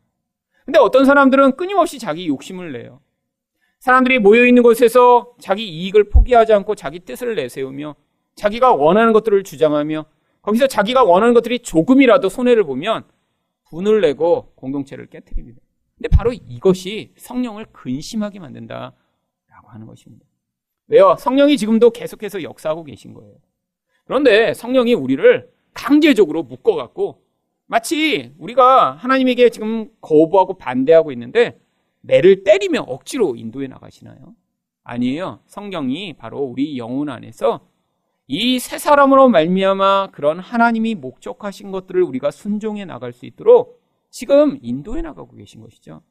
근데 0.64 0.78
어떤 0.78 1.04
사람들은 1.04 1.57
끊임없이 1.57 1.99
자기 1.99 2.26
욕심을 2.28 2.73
내요. 2.73 3.00
사람들이 3.84 4.18
모여있는 4.18 4.62
곳에서 4.62 5.34
자기 5.38 5.68
이익을 5.68 6.04
포기하지 6.04 6.54
않고 6.54 6.74
자기 6.74 7.00
뜻을 7.00 7.34
내세우며 7.34 7.96
자기가 8.34 8.72
원하는 8.72 9.12
것들을 9.12 9.44
주장하며 9.44 10.06
거기서 10.40 10.68
자기가 10.68 11.04
원하는 11.04 11.34
것들이 11.34 11.58
조금이라도 11.58 12.30
손해를 12.30 12.64
보면 12.64 13.04
분을 13.68 14.00
내고 14.00 14.52
공동체를 14.54 15.04
깨뜨립니다. 15.08 15.60
근데 15.98 16.08
바로 16.08 16.32
이것이 16.32 17.12
성령을 17.18 17.66
근심하게 17.72 18.38
만든다라고 18.38 18.94
하는 19.66 19.86
것입니다. 19.86 20.24
왜요? 20.86 21.16
성령이 21.18 21.58
지금도 21.58 21.90
계속해서 21.90 22.42
역사하고 22.42 22.84
계신 22.84 23.12
거예요. 23.12 23.34
그런데 24.06 24.54
성령이 24.54 24.94
우리를 24.94 25.50
강제적으로 25.74 26.42
묶어갖고 26.42 27.22
마치 27.66 28.32
우리가 28.38 28.92
하나님에게 28.92 29.50
지금 29.50 29.90
거부하고 30.00 30.56
반대하고 30.56 31.12
있는데 31.12 31.60
매를 32.06 32.44
때리며 32.44 32.82
억지로 32.82 33.34
인도해 33.34 33.66
나가시나요? 33.66 34.34
아니에요. 34.82 35.40
성경이 35.46 36.12
바로 36.14 36.38
우리 36.40 36.76
영혼 36.78 37.08
안에서 37.08 37.66
이 38.26 38.58
세 38.58 38.78
사람으로 38.78 39.28
말미암아 39.28 40.08
그런 40.12 40.38
하나님이 40.38 40.94
목적하신 40.94 41.70
것들을 41.70 42.02
우리가 42.02 42.30
순종해 42.30 42.84
나갈 42.84 43.12
수 43.12 43.26
있도록 43.26 43.82
지금 44.11 44.58
인도해 44.62 45.02
나가고 45.02 45.34
계신 45.37 45.61
것이죠. 45.61 46.02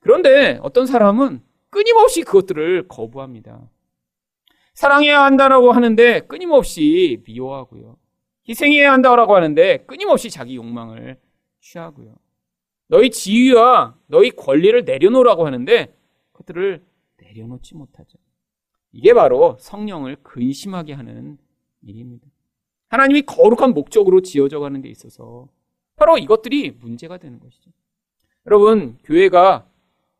그런데 0.00 0.58
어떤 0.62 0.86
사람은 0.86 1.42
끊임없이 1.70 2.22
그것들을 2.22 2.88
거부합니다. 2.88 3.68
사랑해야 4.74 5.22
한다라고 5.24 5.72
하는데 5.72 6.20
끊임없이 6.20 7.22
미워하고요. 7.26 7.96
희생해야 8.48 8.92
한다라고 8.92 9.34
하는데 9.34 9.78
끊임없이 9.86 10.30
자기 10.30 10.56
욕망을 10.56 11.18
취하고요. 11.60 12.14
너희 12.88 13.10
지위와 13.10 13.96
너희 14.06 14.30
권리를 14.30 14.84
내려놓으라고 14.84 15.46
하는데 15.46 15.94
그것들을 16.32 16.84
내려놓지 17.16 17.74
못하죠. 17.74 18.18
이게 18.92 19.12
바로 19.12 19.56
성령을 19.58 20.16
근심하게 20.22 20.92
하는 20.94 21.38
일입니다. 21.82 22.26
하나님이 22.88 23.22
거룩한 23.22 23.74
목적으로 23.74 24.22
지어져 24.22 24.60
가는 24.60 24.80
데 24.80 24.88
있어서 24.88 25.48
바로 25.96 26.18
이것들이 26.18 26.72
문제가 26.72 27.18
되는 27.18 27.40
것이죠. 27.40 27.70
여러분, 28.46 28.96
교회가 29.04 29.68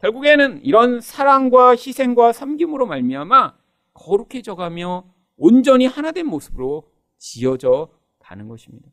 결국에는 0.00 0.60
이런 0.64 1.00
사랑과 1.00 1.70
희생과 1.70 2.32
섬김으로 2.32 2.86
말미암아 2.86 3.56
거룩해져 3.94 4.56
가며 4.56 5.04
온전히 5.36 5.86
하나된 5.86 6.26
모습으로 6.26 6.90
지어져 7.18 7.88
가는 8.18 8.48
것입니다. 8.48 8.88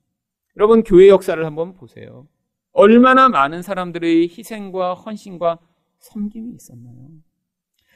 여러분 0.55 0.83
교회 0.83 1.09
역사를 1.09 1.43
한번 1.43 1.73
보세요. 1.73 2.27
얼마나 2.73 3.29
많은 3.29 3.61
사람들의 3.61 4.29
희생과 4.29 4.95
헌신과 4.95 5.59
섬김이 5.99 6.55
있었나요? 6.55 7.09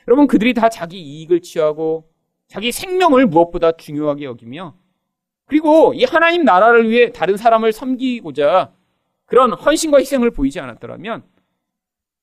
여러분 0.07 0.27
그들이 0.27 0.53
다 0.53 0.69
자기 0.69 1.01
이익을 1.01 1.41
취하고 1.41 2.09
자기 2.47 2.71
생명을 2.71 3.25
무엇보다 3.27 3.73
중요하게 3.73 4.25
여기며 4.25 4.77
그리고 5.45 5.93
이 5.93 6.03
하나님 6.03 6.43
나라를 6.43 6.89
위해 6.89 7.11
다른 7.11 7.35
사람을 7.35 7.73
섬기고자 7.73 8.73
그런 9.25 9.51
헌신과 9.51 9.99
희생을 9.99 10.31
보이지 10.31 10.59
않았더라면 10.59 11.25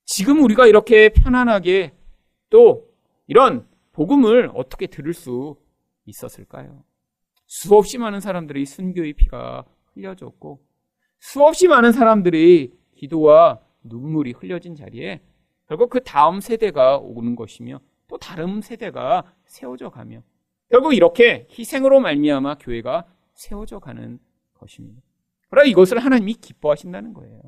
지금 0.06 0.42
우리가 0.42 0.66
이렇게 0.66 1.11
편안하게 1.11 1.92
또 2.50 2.88
이런 3.26 3.66
복음을 3.92 4.50
어떻게 4.54 4.87
들을 4.87 5.12
수 5.12 5.56
있었을까요? 6.06 6.82
수없이 7.46 7.99
많은 7.99 8.20
사람들이 8.20 8.64
순교의 8.64 9.14
피가 9.14 9.64
흘려졌고 9.92 10.61
수없이 11.25 11.69
많은 11.69 11.93
사람들이 11.93 12.71
기도와 12.97 13.59
눈물이 13.83 14.33
흘려진 14.33 14.75
자리에 14.75 15.23
결국 15.66 15.88
그 15.88 16.04
다음 16.04 16.43
세대가 16.43 16.99
오는 16.99 17.35
것이며 17.35 17.81
또 18.09 18.19
다른 18.19 18.61
세대가 18.61 19.35
세워져 19.47 19.88
가며 19.88 20.23
결국 20.71 20.93
이렇게 20.93 21.49
희생으로 21.50 22.00
말미암아 22.00 22.57
교회가 22.57 23.07
세워져 23.33 23.78
가는 23.78 24.19
것입니다. 24.52 25.00
그러나 25.49 25.66
이것을 25.66 25.99
하나님이 25.99 26.35
기뻐하신다는 26.35 27.14
거예요. 27.14 27.40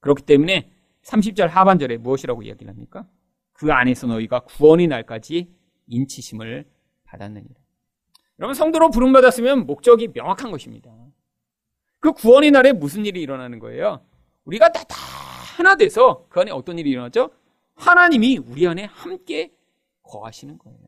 그렇기 0.00 0.24
때문에 0.24 0.68
30절 1.02 1.46
하반절에 1.46 1.98
무엇이라고 1.98 2.42
이야기를 2.42 2.72
합니까? 2.72 3.06
그 3.52 3.72
안에서 3.72 4.08
너희가 4.08 4.40
구원의 4.40 4.88
날까지 4.88 5.48
인치심을 5.86 6.64
받았느니라. 7.04 7.54
여러분 8.40 8.54
성도로 8.54 8.90
부름받았으면 8.90 9.64
목적이 9.64 10.08
명확한 10.08 10.50
것입니다. 10.50 10.90
그 12.04 12.12
구원의 12.12 12.50
날에 12.50 12.74
무슨 12.74 13.06
일이 13.06 13.22
일어나는 13.22 13.58
거예요? 13.60 14.02
우리가 14.44 14.70
다, 14.72 14.84
다 14.84 14.94
하나 15.56 15.74
돼서 15.74 16.26
그 16.28 16.38
안에 16.38 16.50
어떤 16.50 16.78
일이 16.78 16.90
일어나죠? 16.90 17.30
하나님이 17.76 18.36
우리 18.46 18.66
안에 18.66 18.84
함께 18.84 19.54
거하시는 20.02 20.58
거예요. 20.58 20.78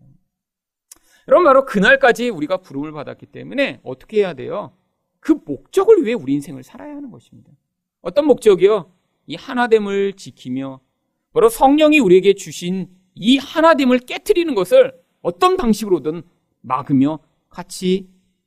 여러분 1.27 1.47
바로 1.47 1.65
그날까지 1.65 2.29
우리가 2.29 2.59
부름을 2.59 2.93
받았기 2.93 3.25
때문에 3.25 3.81
어떻게 3.83 4.19
해야 4.19 4.35
돼요? 4.35 4.75
그 5.19 5.41
목적을 5.43 6.05
위해 6.05 6.13
우리 6.13 6.35
인생을 6.35 6.63
살아야 6.63 6.95
하는 6.95 7.11
것입니다. 7.11 7.51
어떤 8.03 8.27
목적이요? 8.27 8.93
이 9.25 9.37
하나됨을 9.37 10.13
지키며 10.13 10.81
바로 11.33 11.49
성령이 11.49 11.99
우리에게 11.99 12.35
주신 12.35 12.91
이 13.15 13.39
하나됨을 13.39 14.01
깨뜨리는 14.01 14.55
것을 14.55 14.93
어떤 15.23 15.57
방식으로든 15.57 16.25
막으며 16.61 17.21
같이 17.49 18.07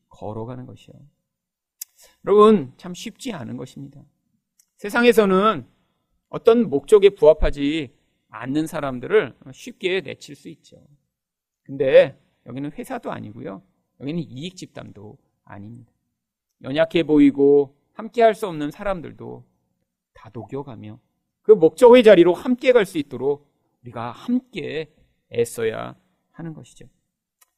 걸어가는 0.09 0.67
것이요. 0.67 0.93
여러분 2.25 2.74
참 2.77 2.94
쉽지 2.94 3.34
않은 3.34 3.58
것입니다. 3.58 4.01
세상에서는 4.77 5.68
어떤 6.29 6.70
목적에 6.70 7.10
부합하지 7.10 7.94
않는 8.29 8.68
사람들을 8.68 9.36
쉽게 9.51 10.01
내칠 10.01 10.36
수 10.36 10.50
있죠. 10.50 10.77
근데 11.63 12.20
여기는 12.46 12.72
회사도 12.72 13.12
아니고요. 13.12 13.62
여기는 14.00 14.22
이익 14.22 14.56
집단도 14.56 15.18
아닙니다. 15.44 15.91
연약해 16.62 17.03
보이고 17.03 17.77
함께 17.94 18.22
할 18.22 18.34
수 18.36 18.48
없는 18.48 18.72
사람들도 18.72 19.46
다 20.13 20.29
녹여가며 20.34 21.00
그 21.41 21.51
목적의 21.51 22.03
자리로 22.03 22.34
함께 22.34 22.72
갈 22.72 22.86
수 22.86 22.98
있도록 22.98 23.51
우리가 23.84 24.12
함께 24.12 24.94
애써야 25.34 25.96
하는 26.32 26.53
것이죠. 26.53 26.86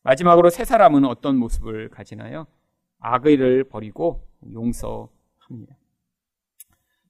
마지막으로 0.04 0.50
세 0.50 0.66
사람은 0.66 1.06
어떤 1.06 1.38
모습을 1.38 1.90
가지나요? 1.90 2.48
악의를 3.02 3.66
버리고 3.66 4.28
용서합니다. 4.52 5.78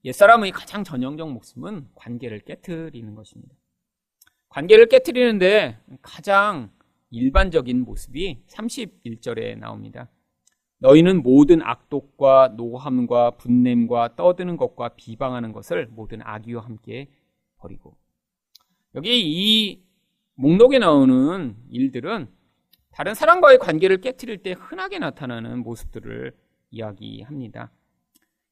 옛사람의 0.04 0.52
가장 0.52 0.84
전형적 0.84 1.32
모습은 1.32 1.90
관계를 1.94 2.40
깨뜨리는 2.40 3.14
것입니다. 3.14 3.54
관계를 4.50 4.88
깨뜨리는데 4.88 5.77
가장 6.01 6.72
일반적인 7.12 7.84
모습이 7.84 8.44
31절에 8.48 9.58
나옵니다. 9.60 10.10
너희는 10.80 11.22
모든 11.22 11.62
악독과 11.62 12.54
노함과 12.58 13.32
분냄과 13.38 14.16
떠드는 14.16 14.58
것과 14.58 14.96
비방하는 14.96 15.51
것을 15.51 15.88
모든 15.92 16.22
악의와 16.24 16.64
함께 16.64 17.12
버리고 17.58 17.96
여기 18.96 19.22
이 19.24 19.84
목록에 20.34 20.80
나오는 20.80 21.56
일들은 21.70 22.27
다른 22.92 23.14
사람과의 23.14 23.58
관계를 23.60 24.01
깨뜨릴 24.01 24.44
때 24.44 24.51
흔하게 24.51 25.00
나타나는 25.00 25.60
모습들을 25.64 26.36
이야기합니다. 26.72 27.72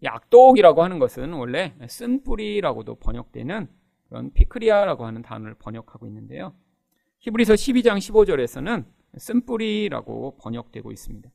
이 0.01 0.07
악독이라고 0.07 0.81
하는 0.81 0.97
것은 0.97 1.33
원래 1.33 1.75
쓴뿌리라고도 1.87 2.95
번역되는 2.95 3.67
그런 4.07 4.31
피크리아라고 4.31 5.05
하는 5.05 5.21
단어를 5.21 5.55
번역하고 5.55 6.07
있는데요. 6.07 6.55
히브리서 7.19 7.53
12장 7.53 7.97
15절에서는 7.97 8.85
쓴뿌리라고 9.17 10.37
번역되고 10.37 10.91
있습니다. 10.91 11.29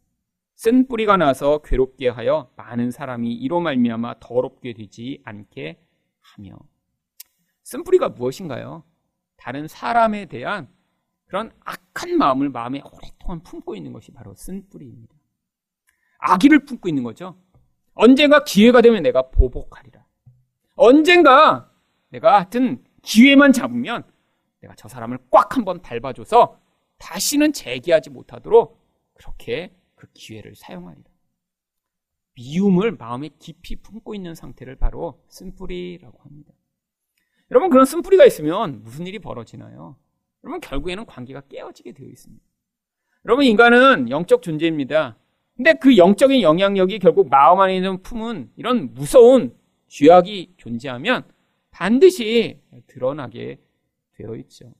쓴 0.56 0.86
뿌리가 0.86 1.16
나서 1.16 1.58
괴롭게 1.58 2.08
하여 2.08 2.50
많은 2.56 2.90
사람이 2.90 3.32
이로 3.34 3.60
말미암아 3.60 4.20
더럽게 4.20 4.72
되지 4.72 5.20
않게 5.24 5.78
하며 6.20 6.56
쓴 7.62 7.84
뿌리가 7.84 8.10
무엇인가요? 8.10 8.84
다른 9.36 9.68
사람에 9.68 10.26
대한 10.26 10.68
그런 11.26 11.52
악한 11.64 12.16
마음을 12.16 12.48
마음에 12.48 12.80
오랫동안 12.80 13.42
품고 13.42 13.74
있는 13.74 13.92
것이 13.92 14.12
바로 14.12 14.34
쓴 14.34 14.68
뿌리입니다. 14.68 15.14
악의를 16.18 16.64
품고 16.64 16.88
있는 16.88 17.02
거죠. 17.02 17.36
언젠가 17.94 18.44
기회가 18.44 18.80
되면 18.80 19.02
내가 19.02 19.30
보복하리라. 19.30 20.04
언젠가 20.76 21.70
내가 22.08 22.36
하여튼 22.36 22.84
기회만 23.02 23.52
잡으면 23.52 24.04
내가 24.60 24.74
저 24.76 24.88
사람을 24.88 25.18
꽉 25.30 25.56
한번 25.56 25.80
밟아줘서 25.82 26.58
다시는 26.98 27.52
재기하지 27.52 28.10
못하도록 28.10 28.80
그렇게 29.14 29.74
그 29.94 30.06
기회를 30.12 30.54
사용하리라. 30.56 31.04
미움을 32.34 32.92
마음에 32.92 33.30
깊이 33.38 33.76
품고 33.76 34.14
있는 34.14 34.34
상태를 34.34 34.76
바로 34.76 35.22
쓴뿌리라고 35.28 36.20
합니다. 36.22 36.52
여러분 37.50 37.70
그런 37.70 37.84
쓴뿌리가 37.84 38.24
있으면 38.24 38.82
무슨 38.82 39.06
일이 39.06 39.18
벌어지나요? 39.18 39.96
여러분 40.44 40.60
결국에는 40.60 41.06
관계가 41.06 41.42
깨어지게 41.48 41.92
되어 41.92 42.06
있습니다. 42.06 42.44
여러분 43.24 43.44
인간은 43.44 44.10
영적 44.10 44.42
존재입니다. 44.42 45.16
근데 45.56 45.72
그 45.74 45.96
영적인 45.96 46.42
영향력이 46.42 46.98
결국 46.98 47.30
마음 47.30 47.60
안에 47.60 47.76
있는 47.76 48.02
품은 48.02 48.50
이런 48.56 48.92
무서운 48.92 49.56
쥐약이 49.88 50.54
존재하면 50.56 51.24
반드시 51.70 52.60
드러나게 52.86 53.58
되어 54.12 54.36
있죠. 54.36 54.72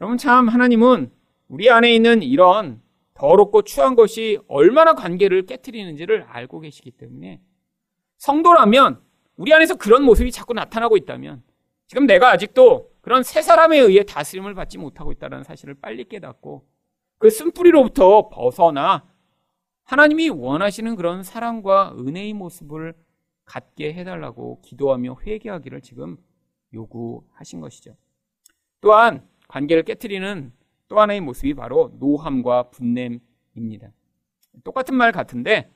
여러분 0.00 0.18
참 0.18 0.48
하나님은 0.48 1.10
우리 1.48 1.70
안에 1.70 1.94
있는 1.94 2.22
이런 2.22 2.82
더럽고 3.14 3.62
추한 3.62 3.94
것이 3.94 4.38
얼마나 4.48 4.94
관계를 4.94 5.46
깨뜨리는지를 5.46 6.22
알고 6.22 6.60
계시기 6.60 6.90
때문에 6.90 7.40
성도라면 8.18 9.00
우리 9.36 9.52
안에서 9.52 9.76
그런 9.76 10.02
모습이 10.02 10.32
자꾸 10.32 10.54
나타나고 10.54 10.96
있다면 10.96 11.42
지금 11.86 12.06
내가 12.06 12.30
아직도 12.30 12.90
그런 13.06 13.22
세 13.22 13.40
사람에 13.40 13.78
의해 13.78 14.02
다스림을 14.02 14.54
받지 14.54 14.78
못하고 14.78 15.12
있다는 15.12 15.44
사실을 15.44 15.74
빨리 15.74 16.08
깨닫고 16.08 16.66
그 17.18 17.30
쓴뿌리로부터 17.30 18.30
벗어나 18.30 19.06
하나님이 19.84 20.30
원하시는 20.30 20.96
그런 20.96 21.22
사랑과 21.22 21.94
은혜의 21.96 22.32
모습을 22.32 22.94
갖게 23.44 23.94
해달라고 23.94 24.60
기도하며 24.62 25.18
회개하기를 25.24 25.82
지금 25.82 26.16
요구하신 26.74 27.60
것이죠. 27.60 27.96
또한 28.80 29.24
관계를 29.46 29.84
깨뜨리는 29.84 30.52
또 30.88 30.98
하나의 30.98 31.20
모습이 31.20 31.54
바로 31.54 31.92
노함과 32.00 32.70
분냄입니다. 32.70 33.92
똑같은 34.64 34.96
말 34.96 35.12
같은데 35.12 35.72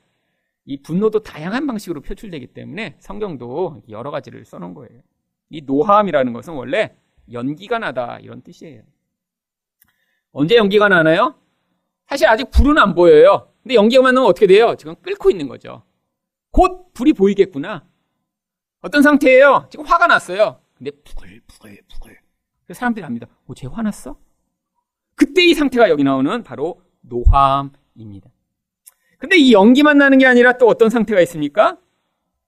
이 0.65 0.83
분노도 0.83 1.21
다양한 1.23 1.69
방식으로 1.69 2.01
표출되기 2.01 2.49
때문에 2.49 2.97
성경도 2.99 3.83
여러 3.89 4.11
가지를 4.11 4.45
써놓은 4.45 4.75
거예요. 4.75 5.01
이 5.49 5.61
노함이라는 5.61 6.33
것은 6.33 6.55
원래 6.55 6.97
연기가 7.33 7.79
나다 7.79 8.19
이런 8.21 8.43
뜻이에요. 8.43 8.83
언제 10.33 10.57
연기가 10.57 10.89
나나요? 10.89 11.35
사실 12.07 12.27
아직 12.27 12.51
불은 12.51 12.79
안 12.79 12.95
보여요. 12.95 13.53
근데 13.63 13.75
연기가 13.75 14.03
나면 14.03 14.25
어떻게 14.25 14.47
돼요? 14.47 14.75
지금 14.77 14.95
끓고 14.97 15.31
있는 15.31 15.49
거죠. 15.49 15.83
곧 16.51 16.93
불이 16.93 17.13
보이겠구나. 17.13 17.87
어떤 18.81 19.03
상태예요? 19.03 19.69
지금 19.71 19.85
화가 19.85 20.07
났어요. 20.07 20.61
근데 20.77 20.91
부글부글 20.91 21.83
부글. 21.89 22.19
사람들이 22.73 23.05
압니다. 23.05 23.27
오, 23.47 23.55
쟤 23.55 23.67
화났어? 23.67 24.17
그때 25.15 25.45
이 25.45 25.55
상태가 25.55 25.91
여기 25.91 26.05
나오는 26.05 26.43
바로 26.43 26.83
노함입니다. 27.03 28.31
근데 29.19 29.37
이 29.37 29.53
연기만 29.53 29.99
나는 29.99 30.19
게 30.19 30.27
아니라 30.27 30.57
또 30.57 30.67
어떤 30.67 30.89
상태가 30.89 31.21
있습니까? 31.23 31.77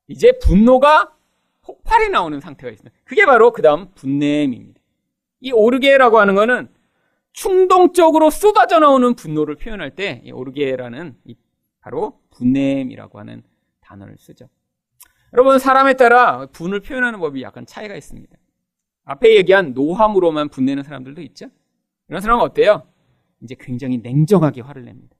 이제 0.07 0.39
분노가 0.39 1.15
폭발해 1.63 2.09
나오는 2.09 2.39
상태가 2.41 2.71
있습니다. 2.71 2.97
그게 3.05 3.25
바로 3.25 3.53
그 3.53 3.63
다음 3.63 3.93
분냄입니다. 3.95 4.81
이 5.41 5.53
오르게라고 5.53 6.19
하는 6.19 6.35
거는 6.35 6.69
충동적으로 7.33 8.31
쏟아져 8.31 8.79
나오는 8.79 9.15
분노를 9.15 9.57
표현할 9.57 9.95
때 9.95 10.23
오르게라는 10.33 11.17
바로 11.81 12.21
분냄이라고 12.31 13.19
하는 13.19 13.43
단어를 13.81 14.17
쓰죠. 14.19 14.49
여러분 15.33 15.59
사람에 15.59 15.95
따라 15.95 16.47
분을 16.47 16.81
표현하는 16.81 17.19
법이 17.19 17.43
약간 17.43 17.65
차이가 17.65 17.97
있습니다. 17.97 18.37
앞에 19.05 19.35
얘기한 19.37 19.73
노함으로만 19.73 20.51
분내는 20.51 20.83
사람들도 20.83 21.23
있죠. 21.23 21.47
이런 22.09 22.21
사람은 22.21 22.45
어때요? 22.45 22.87
이제 23.41 23.57
굉장히 23.59 23.99
냉정하게 23.99 24.61
화를 24.61 24.85
냅니다. 24.85 25.17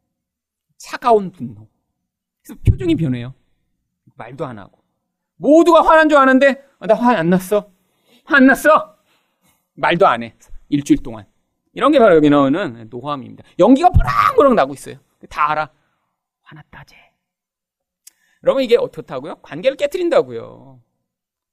차가운 0.77 1.33
분노. 1.33 1.69
그래서 2.43 2.61
표정이 2.69 2.95
변해요. 2.97 3.35
말도 4.17 4.45
안 4.45 4.59
하고. 4.59 4.82
모두가 5.43 5.83
화난 5.83 6.09
줄 6.09 6.19
아는데 6.19 6.65
어, 6.79 6.87
나화 6.87 7.17
안 7.19 7.29
났어. 7.29 7.69
화 8.25 8.37
안 8.37 8.47
났어. 8.47 8.97
말도 9.75 10.07
안 10.07 10.23
해. 10.23 10.35
일주일 10.69 11.03
동안. 11.03 11.27
이런 11.75 11.91
게 11.91 11.99
바로 11.99 12.15
여기 12.15 12.31
나오는 12.31 12.87
노함입니다. 12.89 13.43
연기가 13.59 13.91
보락보락 13.91 14.55
나고 14.55 14.73
있어요. 14.75 14.97
다 15.29 15.51
알아. 15.51 15.71
화났다제. 16.43 16.97
여러분 18.45 18.63
이게 18.63 18.77
어떻다고요? 18.77 19.37
관계를 19.43 19.77
깨뜨린다고요. 19.77 20.81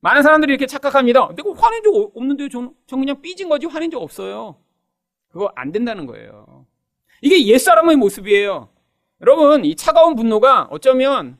많은 0.01 0.23
사람들이 0.23 0.51
이렇게 0.51 0.65
착각합니다. 0.65 1.29
내가 1.35 1.53
화낸 1.55 1.83
적 1.83 1.93
없는데 2.15 2.49
저는, 2.49 2.73
전 2.85 2.99
그냥 2.99 3.21
삐진 3.21 3.49
거지 3.49 3.65
화낸 3.65 3.89
적 3.91 4.01
없어요. 4.01 4.57
그거 5.29 5.51
안 5.55 5.71
된다는 5.71 6.05
거예요. 6.05 6.65
이게 7.21 7.45
옛사람의 7.47 7.95
모습이에요. 7.95 8.69
여러분 9.21 9.65
이 9.65 9.75
차가운 9.75 10.15
분노가 10.15 10.67
어쩌면 10.71 11.37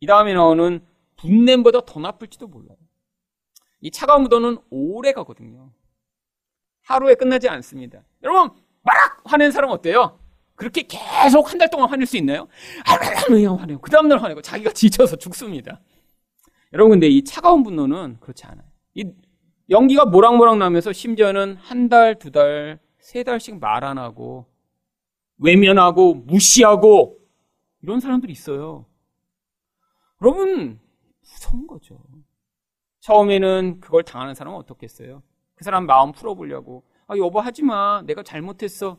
이 0.00 0.06
다음에 0.06 0.34
나오는 0.34 0.80
분냄보다 1.28 1.80
더 1.86 2.00
나쁠지도 2.00 2.46
몰라요. 2.48 2.76
이 3.80 3.90
차가운 3.90 4.22
분노는 4.22 4.58
오래 4.70 5.12
가거든요. 5.12 5.72
하루에 6.82 7.14
끝나지 7.14 7.48
않습니다. 7.48 8.02
여러분 8.22 8.50
막 8.82 8.94
화낸 9.24 9.50
사람 9.50 9.70
어때요? 9.70 10.18
그렇게 10.54 10.82
계속 10.82 11.50
한 11.50 11.58
달 11.58 11.70
동안 11.70 11.88
화낼 11.88 12.06
수 12.06 12.16
있나요? 12.18 12.46
그냥 13.26 13.58
화내고 13.58 13.80
그 13.80 13.90
다음날 13.90 14.22
화내고 14.22 14.42
자기가 14.42 14.72
지쳐서 14.72 15.16
죽습니다. 15.16 15.80
여러분 16.72 16.90
근데 16.92 17.08
이 17.08 17.24
차가운 17.24 17.62
분노는 17.62 18.18
그렇지 18.20 18.44
않아요. 18.44 18.66
이 18.94 19.04
연기가 19.70 20.04
모락모락 20.04 20.58
나면서 20.58 20.92
심지어는 20.92 21.56
한 21.56 21.88
달, 21.88 22.18
두 22.18 22.30
달, 22.30 22.78
세 22.98 23.22
달씩 23.22 23.58
말 23.60 23.82
안 23.84 23.96
하고 23.98 24.46
외면하고 25.38 26.14
무시하고 26.14 27.18
이런 27.82 28.00
사람들이 28.00 28.32
있어요. 28.32 28.86
여러분 30.22 30.78
무서운 31.24 31.66
거죠. 31.66 31.98
처음에는 33.00 33.80
그걸 33.80 34.02
당하는 34.02 34.34
사람은 34.34 34.58
어떻겠어요? 34.58 35.22
그 35.54 35.64
사람 35.64 35.86
마음 35.86 36.12
풀어보려고 36.12 36.84
아 37.06 37.16
여보 37.16 37.40
하지마 37.40 38.02
내가 38.06 38.22
잘못했어 38.22 38.98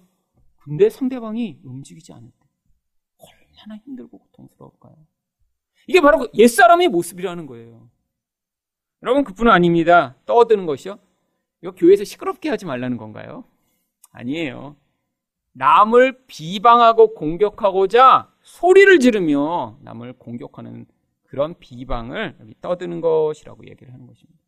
근데 0.57 0.89
상대방이 0.89 1.59
움직이지 1.63 2.13
않을 2.13 2.29
때 2.29 2.47
얼마나 3.17 3.77
힘들고 3.83 4.17
고통스러울까요? 4.17 4.95
이게 5.87 6.01
바로 6.01 6.19
그 6.19 6.29
옛사람의 6.33 6.87
모습이라는 6.89 7.45
거예요. 7.45 7.89
여러분 9.03 9.23
그뿐은 9.23 9.51
아닙니다. 9.51 10.15
떠드는 10.25 10.65
것이요. 10.65 10.97
이거 11.61 11.71
교회에서 11.71 12.03
시끄럽게 12.03 12.49
하지 12.49 12.65
말라는 12.65 12.97
건가요? 12.97 13.43
아니에요. 14.11 14.75
남을 15.53 16.25
비방하고 16.25 17.13
공격하고자 17.13 18.31
소리를 18.41 18.99
지르며 18.99 19.77
남을 19.81 20.13
공격하는 20.13 20.85
그런 21.25 21.57
비방을 21.59 22.37
여기 22.39 22.55
떠드는 22.61 23.01
것이라고 23.01 23.67
얘기를 23.67 23.93
하는 23.93 24.07
것입니다. 24.07 24.39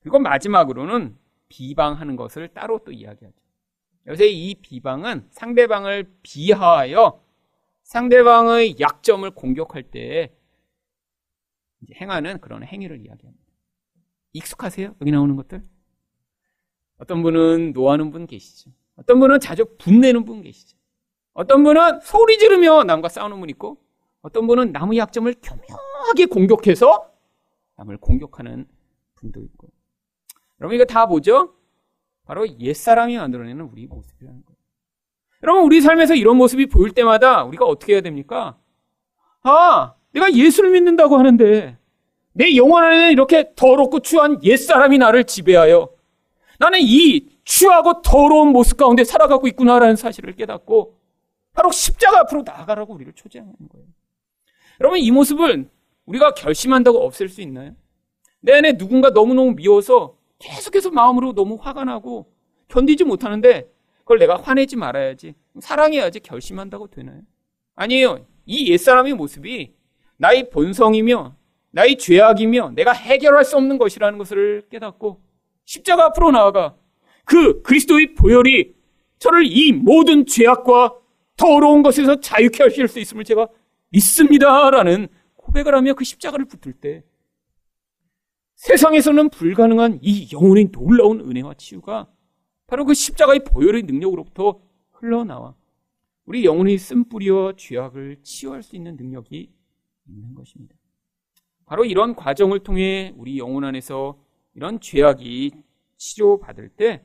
그리고 0.00 0.18
마지막으로는 0.18 1.16
비방하는 1.48 2.16
것을 2.16 2.48
따로 2.48 2.80
또 2.84 2.92
이야기하죠. 2.92 3.36
요새 4.06 4.26
이 4.26 4.54
비방은 4.54 5.28
상대방을 5.30 6.12
비하하여 6.22 7.22
상대방의 7.84 8.76
약점을 8.80 9.30
공격할 9.30 9.84
때 9.84 10.34
행하는 11.94 12.40
그런 12.40 12.62
행위를 12.62 13.00
이야기합니다. 13.00 13.44
익숙하세요? 14.32 14.94
여기 15.00 15.10
나오는 15.10 15.36
것들? 15.36 15.62
어떤 16.98 17.22
분은 17.22 17.72
노하는 17.72 18.10
분 18.10 18.26
계시죠. 18.26 18.70
어떤 18.96 19.20
분은 19.20 19.40
자주 19.40 19.76
분내는 19.78 20.24
분 20.24 20.42
계시죠. 20.42 20.76
어떤 21.32 21.64
분은 21.64 22.00
소리 22.00 22.38
지르며 22.38 22.84
남과 22.84 23.08
싸우는 23.08 23.40
분 23.40 23.50
있고, 23.50 23.83
어떤 24.24 24.46
분은 24.46 24.72
남의 24.72 24.98
약점을 24.98 25.34
교묘하게 25.42 26.26
공격해서 26.26 27.10
남을 27.76 27.98
공격하는 27.98 28.66
분도 29.16 29.42
있고. 29.42 29.68
여러분 30.60 30.76
이거 30.76 30.86
다 30.86 31.04
뭐죠? 31.04 31.54
바로 32.24 32.48
옛사람이 32.58 33.18
만들어내는 33.18 33.66
우리 33.66 33.86
모습이라는 33.86 34.44
거예요. 34.46 34.56
여러분, 35.42 35.64
우리 35.64 35.82
삶에서 35.82 36.14
이런 36.14 36.38
모습이 36.38 36.66
보일 36.66 36.92
때마다 36.92 37.44
우리가 37.44 37.66
어떻게 37.66 37.92
해야 37.92 38.00
됩니까? 38.00 38.56
아, 39.42 39.92
내가 40.12 40.32
예수를 40.32 40.70
믿는다고 40.70 41.18
하는데 41.18 41.76
내 42.32 42.56
영혼 42.56 42.82
안에는 42.82 43.12
이렇게 43.12 43.52
더럽고 43.54 44.00
추한 44.00 44.42
옛사람이 44.42 44.96
나를 44.96 45.24
지배하여 45.24 45.90
나는 46.58 46.78
이 46.80 47.28
추하고 47.44 48.00
더러운 48.00 48.52
모습 48.52 48.78
가운데 48.78 49.04
살아가고 49.04 49.46
있구나라는 49.48 49.96
사실을 49.96 50.34
깨닫고 50.34 50.98
바로 51.52 51.70
십자가 51.70 52.20
앞으로 52.20 52.42
나아가라고 52.42 52.94
우리를 52.94 53.12
초대하는 53.12 53.52
거예요. 53.70 53.86
여러분, 54.80 54.98
이 54.98 55.10
모습을 55.10 55.68
우리가 56.06 56.34
결심한다고 56.34 57.04
없앨 57.04 57.28
수 57.28 57.40
있나요? 57.42 57.74
내 58.40 58.52
안에 58.52 58.76
누군가 58.76 59.10
너무너무 59.10 59.52
미워서 59.52 60.16
계속해서 60.38 60.90
마음으로 60.90 61.32
너무 61.32 61.56
화가 61.60 61.84
나고 61.84 62.30
견디지 62.68 63.04
못하는데 63.04 63.70
그걸 63.98 64.18
내가 64.18 64.36
화내지 64.36 64.76
말아야지. 64.76 65.34
사랑해야지 65.60 66.20
결심한다고 66.20 66.88
되나요? 66.88 67.22
아니에요. 67.74 68.26
이 68.44 68.70
옛사람의 68.70 69.14
모습이 69.14 69.72
나의 70.18 70.50
본성이며 70.50 71.36
나의 71.70 71.96
죄악이며 71.96 72.72
내가 72.74 72.92
해결할 72.92 73.44
수 73.44 73.56
없는 73.56 73.78
것이라는 73.78 74.18
것을 74.18 74.62
깨닫고 74.70 75.22
십자가 75.64 76.06
앞으로 76.06 76.30
나아가 76.30 76.76
그 77.24 77.62
그리스도의 77.62 78.14
보혈이 78.14 78.74
저를 79.18 79.44
이 79.46 79.72
모든 79.72 80.26
죄악과 80.26 80.94
더러운 81.36 81.82
것에서 81.82 82.20
자유케 82.20 82.62
하실 82.62 82.86
수 82.86 83.00
있음을 83.00 83.24
제가 83.24 83.48
믿습니다라는 83.94 85.08
고백을 85.36 85.74
하며 85.74 85.94
그 85.94 86.04
십자가를 86.04 86.44
붙들 86.46 86.72
때 86.72 87.04
세상에서는 88.56 89.30
불가능한 89.30 90.00
이 90.02 90.28
영혼의 90.32 90.70
놀라운 90.70 91.20
은혜와 91.20 91.54
치유가 91.54 92.08
바로 92.66 92.84
그 92.84 92.94
십자가의 92.94 93.44
보혈의 93.44 93.82
능력으로부터 93.82 94.60
흘러나와 94.92 95.54
우리 96.24 96.44
영혼의 96.44 96.78
쓴뿌리와 96.78 97.54
죄악을 97.56 98.18
치유할 98.22 98.62
수 98.62 98.76
있는 98.76 98.96
능력이 98.96 99.52
있는 100.08 100.34
것입니다. 100.34 100.74
바로 101.66 101.84
이런 101.84 102.14
과정을 102.14 102.60
통해 102.60 103.12
우리 103.16 103.38
영혼 103.38 103.64
안에서 103.64 104.18
이런 104.54 104.80
죄악이 104.80 105.52
치료받을 105.96 106.68
때 106.70 107.04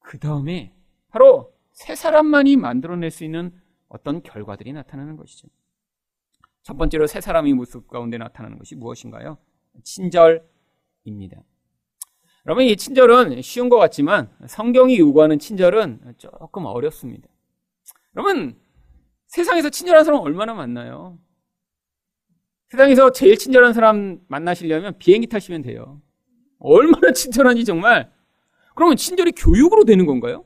그 0.00 0.18
다음에 0.18 0.74
바로 1.08 1.54
새 1.72 1.94
사람만이 1.94 2.56
만들어낼 2.56 3.10
수 3.10 3.24
있는 3.24 3.52
어떤 3.88 4.22
결과들이 4.22 4.72
나타나는 4.72 5.16
것이죠. 5.16 5.48
첫 6.62 6.76
번째로 6.76 7.06
새 7.06 7.20
사람의 7.20 7.54
모습 7.54 7.88
가운데 7.88 8.18
나타나는 8.18 8.58
것이 8.58 8.74
무엇인가요? 8.74 9.38
친절, 9.82 10.46
입니다. 11.04 11.42
여러분, 12.46 12.64
이 12.64 12.76
친절은 12.76 13.42
쉬운 13.42 13.68
것 13.68 13.78
같지만 13.78 14.30
성경이 14.46 14.98
요구하는 14.98 15.38
친절은 15.38 16.14
조금 16.18 16.66
어렵습니다. 16.66 17.28
여러분, 18.16 18.58
세상에서 19.26 19.70
친절한 19.70 20.04
사람 20.04 20.20
얼마나 20.20 20.54
많나요? 20.54 21.18
세상에서 22.70 23.12
제일 23.12 23.36
친절한 23.36 23.72
사람 23.72 24.20
만나시려면 24.28 24.98
비행기 24.98 25.26
타시면 25.28 25.62
돼요. 25.62 26.00
얼마나 26.58 27.12
친절한지 27.12 27.64
정말. 27.64 28.12
그러면 28.74 28.96
친절이 28.96 29.32
교육으로 29.32 29.84
되는 29.84 30.06
건가요? 30.06 30.44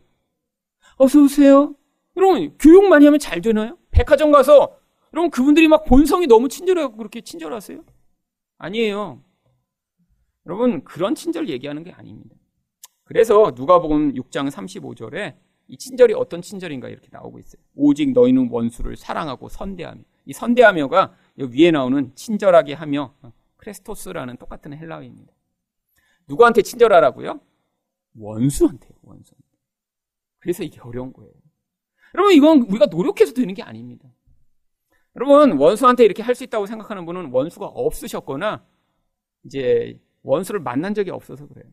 어서 0.97 1.21
오세요. 1.21 1.75
여러분, 2.17 2.57
교육 2.59 2.85
많이 2.89 3.05
하면 3.05 3.19
잘 3.19 3.41
되나요? 3.41 3.77
백화점 3.91 4.33
가서 4.33 4.79
여러분 5.15 5.31
그분들이 5.31 5.69
막 5.69 5.85
본성이 5.85 6.27
너무 6.27 6.49
친절하고 6.49 6.97
그렇게 6.97 7.21
친절하세요? 7.21 7.85
아니에요. 8.59 9.23
여러분 10.45 10.83
그런 10.83 11.15
친절 11.15 11.49
얘기하는 11.49 11.85
게 11.85 11.93
아닙니다. 11.93 12.35
그래서 13.05 13.53
누가복음 13.55 14.15
6장 14.15 14.51
35절에 14.51 15.37
이 15.69 15.79
친절이 15.79 16.15
어떤 16.15 16.43
친절인가 16.43 16.89
이렇게 16.89 17.07
나오고 17.13 17.39
있어요. 17.39 17.63
오직 17.77 18.13
너희는 18.13 18.49
원수를 18.51 18.97
사랑하고 18.97 19.49
선대하며 19.49 20.03
이 20.27 20.33
선대하며가 20.33 21.15
위에 21.37 21.71
나오는 21.71 22.13
친절하게 22.17 22.75
하며 22.75 23.15
크레스토스라는 23.59 24.37
똑같은 24.39 24.77
헬라어입니다. 24.77 25.33
누구한테 26.27 26.63
친절하라고요? 26.63 27.41
원수한테 28.19 28.89
원수. 29.03 29.35
그래서 30.41 30.65
이게 30.65 30.81
어려운 30.81 31.13
거예요. 31.13 31.33
여러분 32.17 32.33
이건 32.33 32.63
우리가 32.63 32.87
노력해서 32.87 33.33
되는 33.33 33.55
게 33.55 33.63
아닙니다. 33.63 34.09
여러분 35.17 35.53
원수한테 35.59 36.05
이렇게 36.05 36.23
할 36.23 36.35
수 36.35 36.45
있다고 36.45 36.67
생각하는 36.67 37.07
분은 37.07 37.31
원수가 37.31 37.67
없으셨거나 37.67 38.65
이제 39.45 40.01
원수를 40.23 40.61
만난 40.61 40.95
적이 40.95 41.11
없어서 41.11 41.47
그래요. 41.47 41.67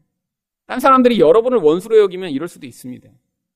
딴 0.68 0.80
사람들이 0.80 1.20
여러분을 1.20 1.58
원수로 1.60 1.98
여기면 2.00 2.30
이럴 2.32 2.48
수도 2.48 2.68
있습니다. 2.68 3.10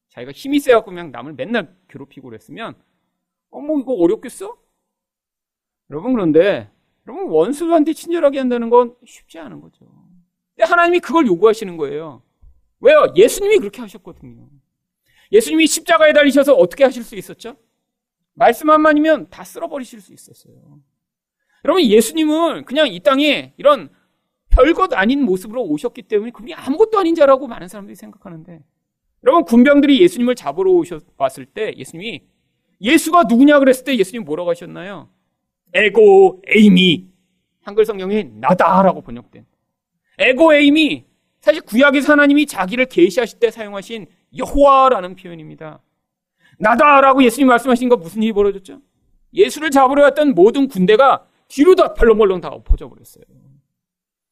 자기가 0.10 0.32
힘이 0.32 0.60
세갖고 0.60 0.92
그냥 0.92 1.12
남을 1.12 1.34
맨날 1.34 1.76
괴롭히고 1.90 2.30
그랬으면, 2.30 2.76
어, 3.52 3.60
뭐 3.62 3.80
이거 3.80 3.94
어렵겠어? 3.94 4.58
여러분 5.92 6.14
그런데 6.14 6.70
여러분 7.08 7.28
원수한테 7.30 7.94
친절하게 7.94 8.40
한다는 8.40 8.70
건 8.70 8.96
쉽지 9.06 9.38
않은 9.40 9.62
거죠. 9.62 9.86
근데 10.56 10.68
하나님이 10.68 11.00
그걸 11.00 11.28
요구하시는 11.28 11.78
거예요. 11.78 12.24
왜요? 12.80 13.14
예수님이 13.16 13.60
그렇게 13.60 13.82
하셨거든요. 13.82 14.48
예수님이 15.32 15.68
십자가에 15.68 16.14
달리셔서 16.14 16.54
어떻게 16.56 16.84
하실 16.84 17.04
수 17.04 17.16
있었죠? 17.16 17.56
말씀 18.36 18.70
한마디면 18.70 19.30
다 19.30 19.44
쓸어버리실 19.44 20.02
수 20.02 20.14
있었어요. 20.14 20.56
여러분 21.64 21.84
예수님은 21.84 22.66
그냥 22.66 22.88
이 22.88 23.00
땅에 23.00 23.54
이런 23.58 23.90
별것 24.50 24.94
아닌 24.94 25.24
모습으로 25.24 25.64
오셨기 25.64 26.04
때문에 26.04 26.32
그분이 26.32 26.54
아무것도 26.54 27.00
아닌 27.00 27.16
자라고 27.16 27.48
많은 27.48 27.68
사람들이 27.68 27.96
생각하는데 27.96 28.64
여러분 29.24 29.44
군병들이 29.44 30.02
예수님을 30.02 30.36
잡으러 30.36 30.72
오셨을 30.72 31.46
때 31.48 31.74
예수님이 31.76 32.24
예수가 32.82 33.24
누구냐 33.24 33.60
그랬을 33.60 33.84
때 33.84 33.98
예수님 33.98 34.26
뭐라고 34.26 34.52
하셨나요? 34.52 35.10
에고 35.74 36.44
에이미 36.48 37.08
한글 37.64 37.86
성경에 37.86 38.24
나다라고 38.24 39.02
번역된 39.02 39.46
에고 40.20 40.54
에이미 40.54 41.06
사실 41.42 41.62
구약에서 41.62 42.14
하나님이 42.14 42.46
자기를 42.46 42.86
계시하실 42.86 43.40
때 43.40 43.52
사용하신 43.52 44.08
여호와라는 44.38 45.16
표현입니다. 45.16 45.82
나다라고 46.60 47.24
예수님 47.24 47.48
말씀하신 47.48 47.90
거 47.90 47.98
무슨 47.98 48.24
일이 48.24 48.34
벌어졌죠? 48.34 48.82
예수를 49.34 49.72
잡으러 49.72 50.04
왔던 50.04 50.34
모든 50.34 50.68
군대가 50.68 51.28
뒤로 51.48 51.76
다 51.76 51.94
벌렁벌렁 51.94 52.42
다 52.42 52.50
엎어져 52.50 52.90
버렸어요. 52.90 53.24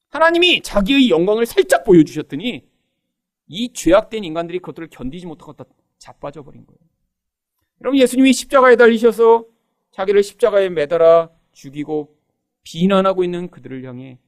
하나님이 0.09 0.61
자기의 0.61 1.09
영광을 1.09 1.45
살짝 1.45 1.83
보여주셨더니 1.83 2.67
이 3.47 3.73
죄악된 3.73 4.23
인간들이 4.23 4.59
그것들을 4.59 4.89
견디지 4.89 5.25
못하고 5.25 5.53
다 5.53 5.65
자빠져 5.97 6.43
버린 6.43 6.65
거예요. 6.65 6.79
여러분 7.81 7.99
예수님이 7.99 8.31
십자가에 8.31 8.75
달리셔서 8.75 9.45
자기를 9.91 10.23
십자가에 10.23 10.69
매달아 10.69 11.29
죽이고 11.51 12.17
비난하고 12.63 13.23
있는 13.23 13.49
그들을 13.49 13.83
향해 13.85 14.19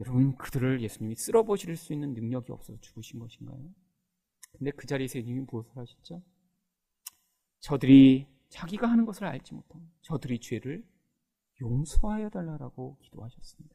여러분 0.00 0.36
그들을 0.36 0.80
예수님이 0.82 1.14
쓸어버릴 1.16 1.76
수 1.76 1.92
있는 1.92 2.12
능력이 2.12 2.52
없어서 2.52 2.78
죽으신 2.80 3.18
것인가요? 3.18 3.58
근데 4.58 4.70
그 4.70 4.86
자리에서 4.86 5.18
예수님이 5.18 5.44
무엇을 5.50 5.70
하셨죠? 5.76 6.22
저들이 7.66 8.26
자기가 8.48 8.86
하는 8.86 9.04
것을 9.04 9.24
알지 9.24 9.52
못하고 9.52 9.80
저들이 10.02 10.38
죄를 10.38 10.84
용서하여 11.60 12.28
달라고 12.28 12.96
기도하셨습니다. 13.02 13.74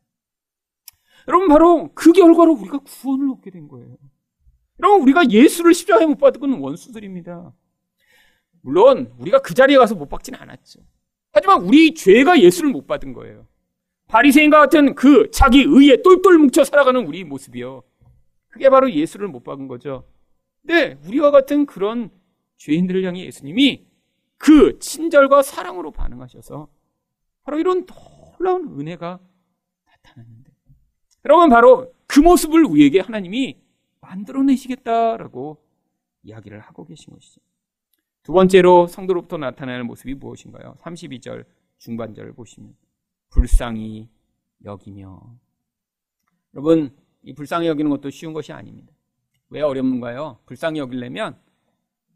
여러분 1.28 1.50
바로 1.50 1.92
그 1.94 2.14
결과로 2.14 2.54
우리가 2.54 2.78
구원을 2.80 3.30
얻게 3.32 3.52
된 3.52 3.68
거예요. 3.68 3.98
여러분 4.80 5.02
우리가 5.02 5.30
예수를 5.30 5.74
십자가에 5.74 6.06
못 6.06 6.18
받은 6.20 6.54
원수들입니다. 6.54 7.54
물론 8.62 9.14
우리가 9.18 9.40
그 9.40 9.54
자리에 9.54 9.78
가서 9.78 9.96
못 9.96 10.08
받지는 10.08 10.40
않았죠. 10.40 10.80
하지만 11.34 11.62
우리 11.64 11.94
죄가 11.94 12.40
예수를 12.40 12.70
못 12.70 12.88
받은 12.88 13.12
거예요. 13.12 13.46
바리새인과 14.08 14.58
같은 14.58 14.96
그 14.96 15.30
자기 15.32 15.64
의에 15.64 16.02
똘똘 16.02 16.38
뭉쳐 16.38 16.64
살아가는 16.64 17.06
우리 17.06 17.26
모습이요. 17.26 17.84
그게 18.48 18.70
바로 18.70 18.90
예수를 18.90 19.28
못 19.28 19.44
받은 19.44 19.68
거죠. 19.68 20.08
근데 20.62 20.98
우리와 21.06 21.32
같은 21.32 21.66
그런 21.66 22.10
죄인들을 22.62 23.04
향해 23.04 23.26
예수님이 23.26 23.88
그 24.38 24.78
친절과 24.78 25.42
사랑으로 25.42 25.92
반응하셔서 25.92 26.68
바로 27.42 27.60
이런 27.60 27.88
놀라운 27.88 28.80
은혜가 28.80 29.20
나타났는데 29.86 30.52
여러분 31.26 31.50
바로 31.50 31.92
그 32.06 32.20
모습을 32.20 32.64
우리에게 32.66 33.00
하나님이 33.00 33.60
만들어내시겠다라고 34.00 35.64
이야기를 36.24 36.60
하고 36.60 36.86
계신 36.86 37.14
것이죠. 37.14 37.42
두 38.22 38.32
번째로 38.32 38.86
성도로부터 38.86 39.38
나타나는 39.38 39.88
모습이 39.88 40.14
무엇인가요? 40.14 40.76
32절 40.82 41.46
중반절을 41.80 42.34
보시면 42.34 42.76
불쌍히 43.30 44.08
여기며 44.64 45.20
여러분 46.54 46.96
이 47.24 47.34
불쌍히 47.34 47.68
여기는 47.68 47.90
것도 47.90 48.12
쉬운 48.12 48.34
것이 48.34 48.54
아닙니다. 48.54 48.94
왜 49.50 49.62
어렵는가요? 49.62 50.38
불쌍히 50.46 50.80
여기려면 50.80 51.40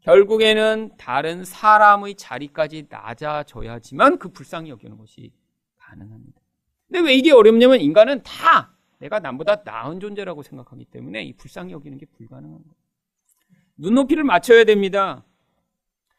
결국에는 0.06 0.92
다른 0.96 1.44
사람의 1.44 2.14
자리까지 2.14 2.86
낮아져야지만 2.88 4.18
그 4.18 4.28
불쌍히 4.28 4.70
여기는 4.70 4.96
것이 4.96 5.32
가능합니다. 5.78 6.40
근데 6.86 7.00
왜 7.00 7.14
이게 7.14 7.32
어렵냐면 7.32 7.80
인간은 7.80 8.22
다 8.22 8.72
내가 8.98 9.18
남보다 9.18 9.62
나은 9.64 9.98
존재라고 9.98 10.44
생각하기 10.44 10.84
때문에 10.86 11.24
이 11.24 11.32
불쌍히 11.32 11.72
여기는 11.72 11.98
게 11.98 12.06
불가능한 12.06 12.56
거예요. 12.56 12.74
눈높이를 13.78 14.22
맞춰야 14.22 14.62
됩니다. 14.62 15.24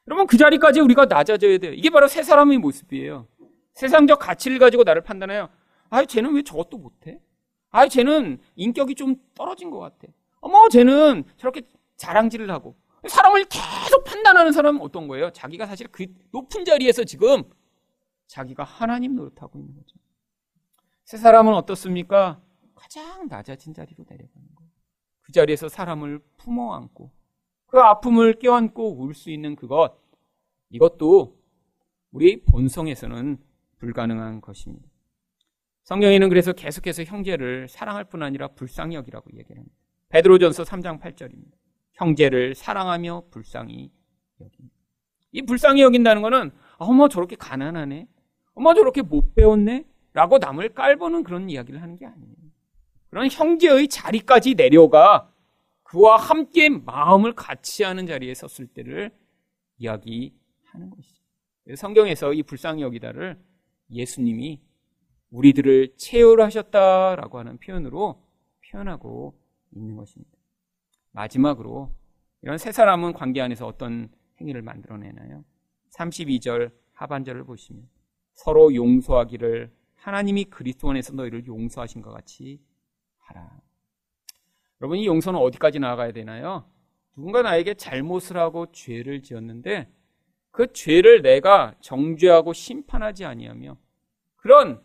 여러분 0.06 0.28
그 0.28 0.36
자리까지 0.38 0.82
우리가 0.82 1.06
낮아져야 1.06 1.58
돼요. 1.58 1.71
이게 1.71 1.89
바로 1.89 2.10
새 2.10 2.23
사람의 2.23 2.58
모습이에요. 2.58 3.26
세상적 3.73 4.19
가치를 4.19 4.60
가지고 4.60 4.84
나를 4.84 5.02
판단해요. 5.02 5.47
아, 5.89 6.04
쟤는 6.04 6.34
왜 6.34 6.41
저것도 6.41 6.78
못해? 6.78 7.21
아, 7.69 7.88
쟤는 7.88 8.39
인격이 8.56 8.95
좀 8.95 9.15
떨어진 9.34 9.69
것 9.69 9.80
같아. 9.80 10.12
어머, 10.41 10.67
쟤는 10.67 11.23
저렇게 11.38 11.62
자랑질을 11.95 12.52
하고 12.52 12.76
사람을 13.07 13.45
계속 13.45 14.03
판단하는 14.03 14.51
사람은 14.51 14.81
어떤 14.81 15.07
거예요? 15.07 15.31
자기가 15.31 15.65
사실 15.65 15.88
그 15.91 16.07
높은 16.31 16.65
자리에서 16.65 17.03
지금 17.03 17.43
자기가 18.27 18.63
하나님 18.63 19.15
노릇하고 19.15 19.60
있는 19.60 19.75
거죠. 19.75 19.95
세 21.05 21.17
사람은 21.17 21.53
어떻습니까? 21.53 22.41
가장 22.75 23.27
낮아진 23.27 23.73
자리로 23.73 24.03
내려가는 24.07 24.47
거예요. 24.55 24.71
그 25.21 25.31
자리에서 25.31 25.69
사람을 25.69 26.19
품어 26.38 26.73
안고 26.75 27.12
그 27.67 27.79
아픔을 27.79 28.39
껴안고 28.39 28.97
울 29.03 29.13
수 29.13 29.29
있는 29.31 29.55
그것 29.55 29.97
이것도 30.69 31.38
우리 32.12 32.43
본성에서는 32.43 33.38
불가능한 33.77 34.41
것입니다. 34.41 34.88
성경에는 35.83 36.27
그래서 36.29 36.51
계속해서 36.51 37.03
형제를 37.03 37.67
사랑할 37.69 38.03
뿐 38.05 38.23
아니라 38.23 38.49
불쌍히 38.49 38.95
여기라고 38.95 39.29
얘기합니다. 39.38 39.73
베드로전서 40.10 40.63
3장 40.63 40.99
8절입니다. 40.99 41.53
형제를 41.97 42.55
사랑하며 42.55 43.25
불쌍히 43.31 43.91
여긴다. 44.39 44.73
이 45.31 45.41
불쌍히 45.43 45.81
여긴다는 45.81 46.21
것은 46.21 46.51
어머 46.77 47.10
저렇게 47.10 47.36
가난하네. 47.36 48.07
어머 48.53 48.73
저렇게 48.73 49.01
못 49.01 49.36
배웠네. 49.36 49.86
라고 50.13 50.39
남을 50.39 50.69
깔보는 50.69 51.23
그런 51.23 51.49
이야기를 51.49 51.81
하는 51.81 51.95
게 51.95 52.05
아니에요. 52.05 52.33
그런 53.10 53.29
형제의 53.29 53.88
자리까지 53.88 54.55
내려가 54.55 55.31
그와 55.83 56.17
함께 56.17 56.69
마음을 56.69 57.33
같이 57.33 57.83
하는 57.83 58.05
자리에 58.05 58.33
섰을 58.33 58.67
때를 58.67 59.12
이야기하는 59.77 60.89
것이죠. 60.89 61.23
성경에서 61.75 62.33
이 62.33 62.43
불쌍히 62.43 62.81
여기다를 62.81 63.38
예수님이 63.91 64.60
우리들을 65.29 65.95
체휼하셨다라고 65.97 67.39
하는 67.39 67.57
표현으로 67.57 68.21
표현하고 68.69 69.38
있는 69.75 69.95
것입니다. 69.95 70.37
마지막으로 71.17 71.91
이런 72.43 72.58
세 72.60 72.71
사람은 72.71 73.13
관계 73.13 73.41
안에서 73.41 73.65
어떤 73.65 74.10
행위를 74.39 74.62
만들어내나요? 74.62 75.43
32절 75.95 76.71
하반절을 76.93 77.43
보시면 77.43 77.89
서로 78.34 78.73
용서하기를 78.73 79.73
하나님이 79.95 80.45
그리스도 80.45 80.91
안에서 80.91 81.13
너희를 81.13 81.47
용서하신 81.47 82.03
것 82.03 82.12
같이 82.12 82.62
하라. 83.17 83.60
여러분 84.80 84.99
이 84.99 85.08
용서는 85.08 85.39
어디까지 85.39 85.80
나아가야 85.80 86.12
되나요? 86.12 86.69
누군가 87.15 87.41
나에게 87.41 87.73
잘못을 87.73 88.38
하고 88.38 88.71
죄를 88.71 89.23
지었는데 89.23 89.91
그 90.51 90.71
죄를 90.71 91.23
내가 91.23 91.73
정죄하고 91.82 92.53
심판하지 92.53 93.25
아니하며 93.25 93.75
그런 94.36 94.84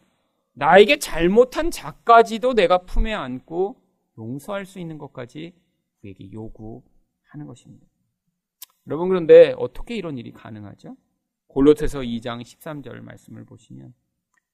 나에게 0.54 0.98
잘못한 0.98 1.70
자까지도 1.70 2.54
내가 2.54 2.78
품에 2.78 3.12
안고 3.12 3.76
용서할 4.16 4.64
수 4.64 4.78
있는 4.78 4.96
것까지 4.96 5.54
그에게 6.02 6.30
요구하는 6.32 7.46
것입니다. 7.46 7.86
여러분 8.86 9.08
그런데 9.08 9.54
어떻게 9.56 9.96
이런 9.96 10.18
일이 10.18 10.32
가능하죠? 10.32 10.96
골로새서 11.46 12.00
2장 12.00 12.42
13절 12.42 13.00
말씀을 13.00 13.44
보시면 13.44 13.94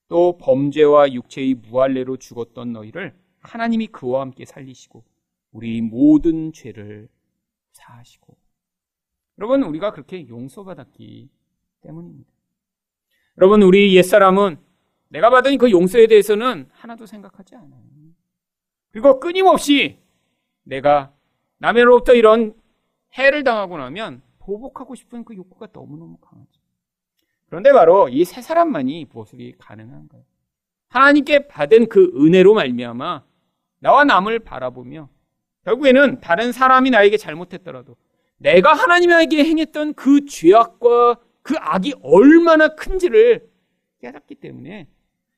또 0.09 0.37
범죄와 0.39 1.13
육체의 1.13 1.55
무할례로 1.55 2.19
죽었던 2.19 2.73
너희를 2.73 3.19
하나님이 3.41 3.89
그와 3.89 4.21
함께 4.21 4.45
살리시고 4.45 5.05
우리 5.53 5.81
모든 5.81 6.53
죄를 6.53 7.09
사하시고 7.73 8.37
여러분 9.39 9.63
우리가 9.63 9.93
그렇게 9.93 10.27
용서받았기 10.29 11.31
때문입니다. 11.81 12.31
여러분 13.39 13.63
우리 13.63 13.97
옛사람은 13.97 14.59
내가 15.09 15.31
받은 15.31 15.57
그 15.59 15.71
용서에 15.71 16.07
대해서는 16.07 16.69
하나도 16.73 17.07
생각하지 17.07 17.55
않아요. 17.55 17.89
그리고 18.91 19.21
끊임없이 19.21 20.01
내가 20.65 21.15
남에로부터 21.59 22.15
이런 22.15 22.55
해를 23.15 23.45
당하고 23.45 23.79
나면 23.79 24.23
보복하고 24.39 24.95
싶은 24.95 25.25
그 25.25 25.35
욕구가 25.37 25.69
너무너무 25.73 26.17
강하죠. 26.19 26.61
그런데 27.47 27.73
바로 27.73 28.09
이 28.09 28.25
세 28.25 28.43
사람만이 28.43 29.07
무엇이 29.13 29.55
가능한가요? 29.59 30.23
하나님께 30.89 31.49
받은 31.49 31.89
그 31.89 32.13
은혜로 32.17 32.55
말미암아 32.55 33.25
나와 33.81 34.05
남을 34.05 34.41
바라보며 34.41 35.09
결국에는 35.65 36.21
다른 36.21 36.53
사람이 36.53 36.91
나에게 36.91 37.17
잘못했더라도 37.17 37.97
내가 38.39 38.73
하나님에게 38.73 39.45
행했던 39.45 39.95
그 39.95 40.25
죄악과 40.25 41.21
그 41.43 41.55
악이 41.59 41.95
얼마나 42.03 42.69
큰지를 42.69 43.51
깨닫기 44.01 44.37
때문에 44.37 44.89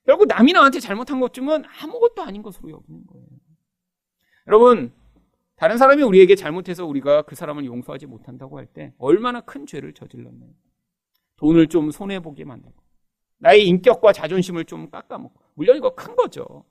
결국 0.05 0.27
남이 0.27 0.53
나한테 0.53 0.81
잘못한 0.81 1.21
것쯤은 1.21 1.65
아무것도 1.83 2.23
아닌 2.23 2.43
것으로 2.43 2.71
여기는 2.71 3.07
거예요. 3.07 3.27
여러분, 4.47 4.93
다른 5.61 5.77
사람이 5.77 6.03
우리에게 6.03 6.37
잘못해서 6.37 6.87
우리가 6.87 7.21
그 7.21 7.35
사람을 7.35 7.67
용서하지 7.67 8.07
못한다고 8.07 8.57
할 8.57 8.65
때 8.65 8.95
얼마나 8.97 9.43
큰 9.43 9.67
죄를 9.67 9.93
저질렀나요? 9.93 10.49
돈을 11.37 11.67
좀 11.67 11.91
손해보게 11.91 12.47
만들고, 12.47 12.83
나의 13.37 13.67
인격과 13.69 14.15
자존심을 14.15 14.65
좀 14.65 14.89
깎아먹고, 14.89 15.39
물론 15.53 15.77
이거 15.77 15.95
큰 15.95 16.17
거죠. 16.17 16.65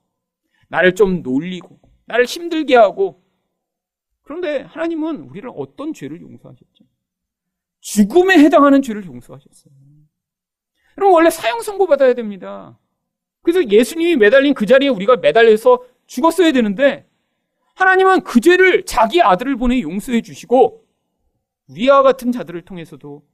나를 0.68 0.96
좀 0.96 1.22
놀리고, 1.22 1.78
나를 2.06 2.24
힘들게 2.24 2.74
하고, 2.74 3.22
그런데 4.22 4.62
하나님은 4.62 5.20
우리를 5.20 5.48
어떤 5.54 5.92
죄를 5.92 6.20
용서하셨죠? 6.20 6.84
죽음에 7.78 8.38
해당하는 8.38 8.82
죄를 8.82 9.04
용서하셨어요. 9.06 9.72
그럼 10.96 11.12
원래 11.12 11.30
사형 11.30 11.60
선고 11.60 11.86
받아야 11.86 12.14
됩니다. 12.14 12.76
그래서 13.42 13.64
예수님이 13.68 14.16
매달린 14.16 14.52
그 14.52 14.66
자리에 14.66 14.88
우리가 14.88 15.16
매달려서 15.18 15.84
죽었어야 16.06 16.50
되는데 16.50 17.08
하나님은 17.80 18.24
그 18.24 18.40
죄를 18.40 18.84
자기 18.84 19.22
아들을 19.22 19.56
보내 19.56 19.80
용서해 19.80 20.20
주시고 20.20 20.86
우리와 21.68 22.02
같은 22.02 22.30
자들을 22.30 22.62
통해서도 22.66 23.26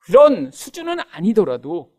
그런 0.00 0.50
수준은 0.50 0.98
아니더라도 1.12 1.94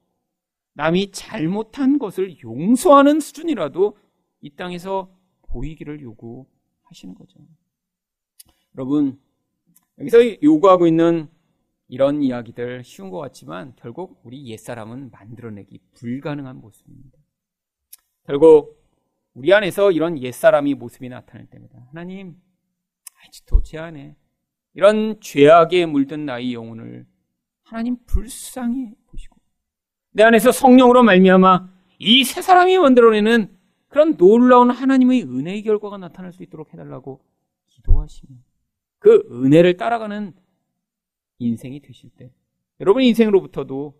남이 0.73 1.11
잘못한 1.11 1.97
것을 1.97 2.41
용서하는 2.43 3.21
수준이라도 3.21 3.97
이 4.41 4.49
땅에서 4.55 5.09
보이기를 5.43 6.01
요구하시는 6.01 7.15
거죠. 7.15 7.39
여러분, 8.75 9.19
여기서 9.99 10.41
요구하고 10.43 10.85
있는 10.85 11.29
이런 11.87 12.21
이야기들 12.21 12.83
쉬운 12.83 13.09
것 13.09 13.19
같지만 13.19 13.73
결국 13.77 14.19
우리 14.23 14.45
옛사람은 14.47 15.11
만들어내기 15.11 15.79
불가능한 15.95 16.57
모습입니다. 16.57 17.17
결국 18.25 18.78
우리 19.39 19.53
안에서 19.53 19.91
이런 19.91 20.21
옛사람이 20.21 20.73
모습이 20.73 21.07
나타날 21.07 21.47
때마다. 21.47 21.87
하나님 21.87 22.35
아직도 23.25 23.63
제 23.63 23.77
안에 23.77 24.17
이런 24.73 25.17
죄악에 25.21 25.85
물든 25.85 26.25
나의 26.25 26.53
영혼을 26.53 27.07
하나님 27.63 27.95
불쌍히 28.05 28.95
보시고 29.07 29.37
내 30.11 30.23
안에서 30.23 30.51
성령으로 30.51 31.03
말미암아 31.03 31.69
이새 31.99 32.41
사람이 32.41 32.77
만들어내는 32.79 33.57
그런 33.87 34.17
놀라운 34.17 34.71
하나님의 34.71 35.23
은혜의 35.23 35.63
결과가 35.63 35.97
나타날 35.97 36.33
수 36.33 36.43
있도록 36.43 36.73
해달라고 36.73 37.23
기도하시며 37.67 38.35
그 38.99 39.25
은혜를 39.31 39.77
따라가는 39.77 40.33
인생이 41.37 41.79
되실 41.79 42.09
때 42.09 42.33
여러분 42.81 43.03
인생으로부터도 43.03 43.97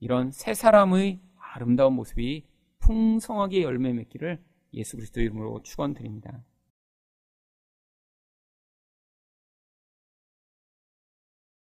이런 0.00 0.30
새 0.30 0.54
사람의 0.54 1.20
아름다운 1.36 1.92
모습이 1.92 2.46
풍성하게 2.78 3.62
열매 3.62 3.92
맺기를 3.92 4.47
예수 4.72 4.96
그리스도 4.96 5.20
이름으로 5.20 5.62
축원드립니다. 5.62 6.44